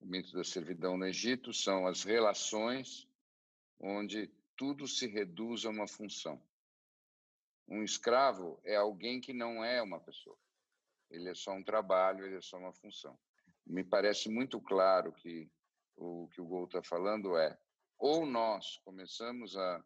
O 0.01 0.07
mito 0.07 0.33
da 0.33 0.45
servidão 0.45 0.97
no 0.97 1.07
Egito 1.07 1.53
são 1.53 1.87
as 1.87 2.05
relações 2.05 3.09
onde 3.79 4.31
tudo 4.57 4.87
se 4.87 5.07
reduz 5.07 5.65
a 5.65 5.71
uma 5.71 5.87
função. 5.87 6.41
Um 7.69 7.83
escravo 7.83 8.61
é 8.65 8.77
alguém 8.77 9.21
que 9.21 9.33
não 9.33 9.65
é 9.65 9.83
uma 9.83 10.01
pessoa. 10.01 10.39
Ele 11.11 11.29
é 11.29 11.35
só 11.35 11.53
um 11.53 11.63
trabalho, 11.63 12.25
ele 12.25 12.37
é 12.37 12.41
só 12.41 12.57
uma 12.57 12.73
função. 12.73 13.19
Me 13.67 13.83
parece 13.83 14.29
muito 14.29 14.61
claro 14.61 15.13
que 15.13 15.51
o 15.97 16.29
que 16.29 16.41
o 16.41 16.47
Gol 16.47 16.67
está 16.67 16.83
falando 16.83 17.37
é 17.37 17.59
ou 17.99 18.27
nós 18.27 18.79
começamos 18.85 19.57
a, 19.57 19.85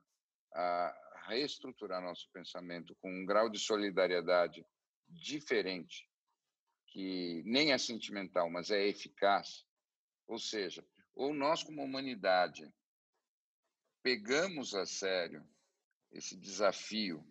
a 0.53 1.27
reestruturar 1.29 2.03
nosso 2.03 2.29
pensamento 2.33 2.95
com 2.97 3.11
um 3.11 3.25
grau 3.25 3.49
de 3.49 3.59
solidariedade 3.59 4.67
diferente, 5.09 6.09
que 6.87 7.43
nem 7.45 7.73
é 7.73 7.79
sentimental, 7.79 8.51
mas 8.51 8.71
é 8.71 8.87
eficaz, 8.87 9.65
ou 10.27 10.39
seja, 10.39 10.85
ou 11.15 11.35
nós 11.35 11.63
como 11.63 11.83
humanidade 11.83 12.73
pegamos 14.03 14.75
a 14.75 14.87
sério 14.87 15.47
esse 16.11 16.37
desafio 16.37 17.25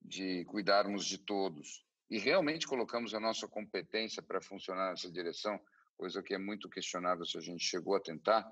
de 0.00 0.44
cuidarmos 0.46 1.06
de 1.06 1.18
todos 1.18 1.84
e 2.10 2.18
realmente 2.18 2.66
colocamos 2.66 3.14
a 3.14 3.20
nossa 3.20 3.48
competência 3.48 4.22
para 4.22 4.40
funcionar 4.40 4.90
nessa 4.90 5.10
direção, 5.10 5.58
coisa 5.96 6.22
que 6.22 6.34
é 6.34 6.38
muito 6.38 6.68
questionável 6.68 7.24
se 7.24 7.38
a 7.38 7.40
gente 7.40 7.64
chegou 7.64 7.96
a 7.96 8.00
tentar, 8.00 8.46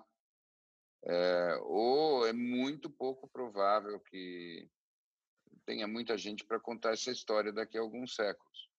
é, 1.04 1.58
ou 1.62 2.26
é 2.26 2.32
muito 2.32 2.88
pouco 2.88 3.28
provável 3.28 3.98
que 4.00 4.68
tenha 5.66 5.86
muita 5.86 6.16
gente 6.16 6.44
para 6.44 6.60
contar 6.60 6.92
essa 6.92 7.10
história 7.10 7.52
daqui 7.52 7.76
a 7.76 7.80
alguns 7.80 8.14
séculos. 8.14 8.70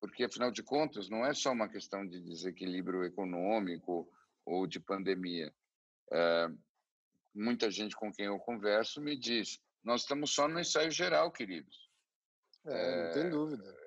Porque, 0.00 0.24
afinal 0.24 0.50
de 0.50 0.62
contas, 0.62 1.08
não 1.08 1.24
é 1.24 1.32
só 1.32 1.52
uma 1.52 1.68
questão 1.68 2.06
de 2.06 2.20
desequilíbrio 2.20 3.04
econômico 3.04 4.08
ou 4.44 4.66
de 4.66 4.78
pandemia. 4.78 5.52
É, 6.12 6.48
muita 7.34 7.70
gente 7.70 7.96
com 7.96 8.12
quem 8.12 8.26
eu 8.26 8.38
converso 8.38 9.00
me 9.00 9.18
diz: 9.18 9.60
nós 9.82 10.02
estamos 10.02 10.32
só 10.32 10.46
no 10.46 10.60
ensaio 10.60 10.90
geral, 10.90 11.32
queridos. 11.32 11.90
É, 12.66 13.04
não 13.06 13.12
tem 13.14 13.30
dúvida. 13.30 13.84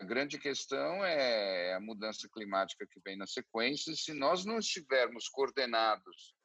A 0.00 0.04
grande 0.04 0.38
questão 0.38 1.04
é 1.04 1.74
a 1.74 1.80
mudança 1.80 2.28
climática 2.28 2.86
que 2.86 3.00
vem 3.00 3.16
na 3.16 3.26
sequência. 3.26 3.92
Se 3.94 4.12
nós 4.12 4.44
não 4.44 4.58
estivermos 4.58 5.28
coordenados 5.28 6.37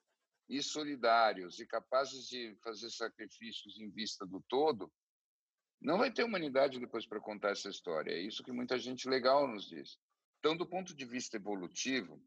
e 0.50 0.62
solidários 0.62 1.60
e 1.60 1.66
capazes 1.66 2.28
de 2.28 2.56
fazer 2.64 2.90
sacrifícios 2.90 3.80
em 3.80 3.90
vista 3.90 4.26
do 4.26 4.42
todo, 4.48 4.92
não 5.82 5.98
vai 5.98 6.12
ter 6.12 6.24
humanidade 6.24 6.80
depois 6.80 7.06
para 7.06 7.20
contar 7.20 7.52
essa 7.52 7.70
história. 7.70 8.12
É 8.12 8.20
isso 8.20 8.44
que 8.44 8.52
muita 8.52 8.80
gente 8.80 9.08
legal 9.08 9.48
nos 9.48 9.68
diz. 9.68 10.00
Então, 10.40 10.56
do 10.56 10.66
ponto 10.66 10.96
de 10.96 11.06
vista 11.06 11.38
evolutivo, 11.38 12.22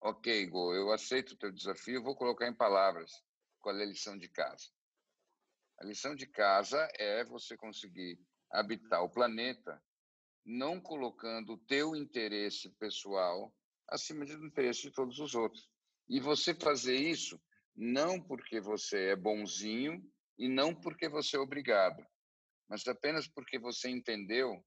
ok, 0.00 0.46
Go, 0.46 0.74
eu 0.74 0.92
aceito 0.92 1.32
o 1.32 1.36
teu 1.36 1.50
desafio, 1.50 2.02
vou 2.02 2.16
colocar 2.16 2.46
em 2.48 2.54
palavras 2.54 3.12
qual 3.60 3.76
é 3.76 3.82
a 3.82 3.86
lição 3.86 4.16
de 4.16 4.28
casa. 4.28 4.68
A 5.78 5.84
lição 5.84 6.14
de 6.14 6.26
casa 6.26 6.88
é 6.94 7.24
você 7.24 7.56
conseguir 7.56 8.20
habitar 8.50 9.02
o 9.02 9.10
planeta 9.10 9.82
não 10.44 10.80
colocando 10.80 11.54
o 11.54 11.58
teu 11.58 11.94
interesse 11.94 12.68
pessoal 12.70 13.54
acima 13.88 14.24
do 14.24 14.46
interesse 14.46 14.82
de 14.82 14.90
todos 14.90 15.18
os 15.18 15.34
outros. 15.34 15.68
E 16.10 16.18
você 16.18 16.52
fazer 16.52 16.96
isso 16.96 17.40
não 17.76 18.20
porque 18.20 18.60
você 18.60 19.10
é 19.10 19.16
bonzinho 19.16 20.02
e 20.36 20.48
não 20.48 20.74
porque 20.74 21.08
você 21.08 21.36
é 21.36 21.40
obrigado, 21.40 22.04
mas 22.68 22.84
apenas 22.88 23.28
porque 23.28 23.60
você 23.60 23.88
entendeu 23.88 24.60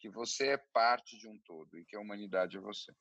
que 0.00 0.08
você 0.08 0.52
é 0.52 0.56
parte 0.72 1.18
de 1.18 1.28
um 1.28 1.38
todo 1.44 1.78
e 1.78 1.84
que 1.84 1.94
a 1.94 2.00
humanidade 2.00 2.56
é 2.56 2.60
você. 2.60 2.92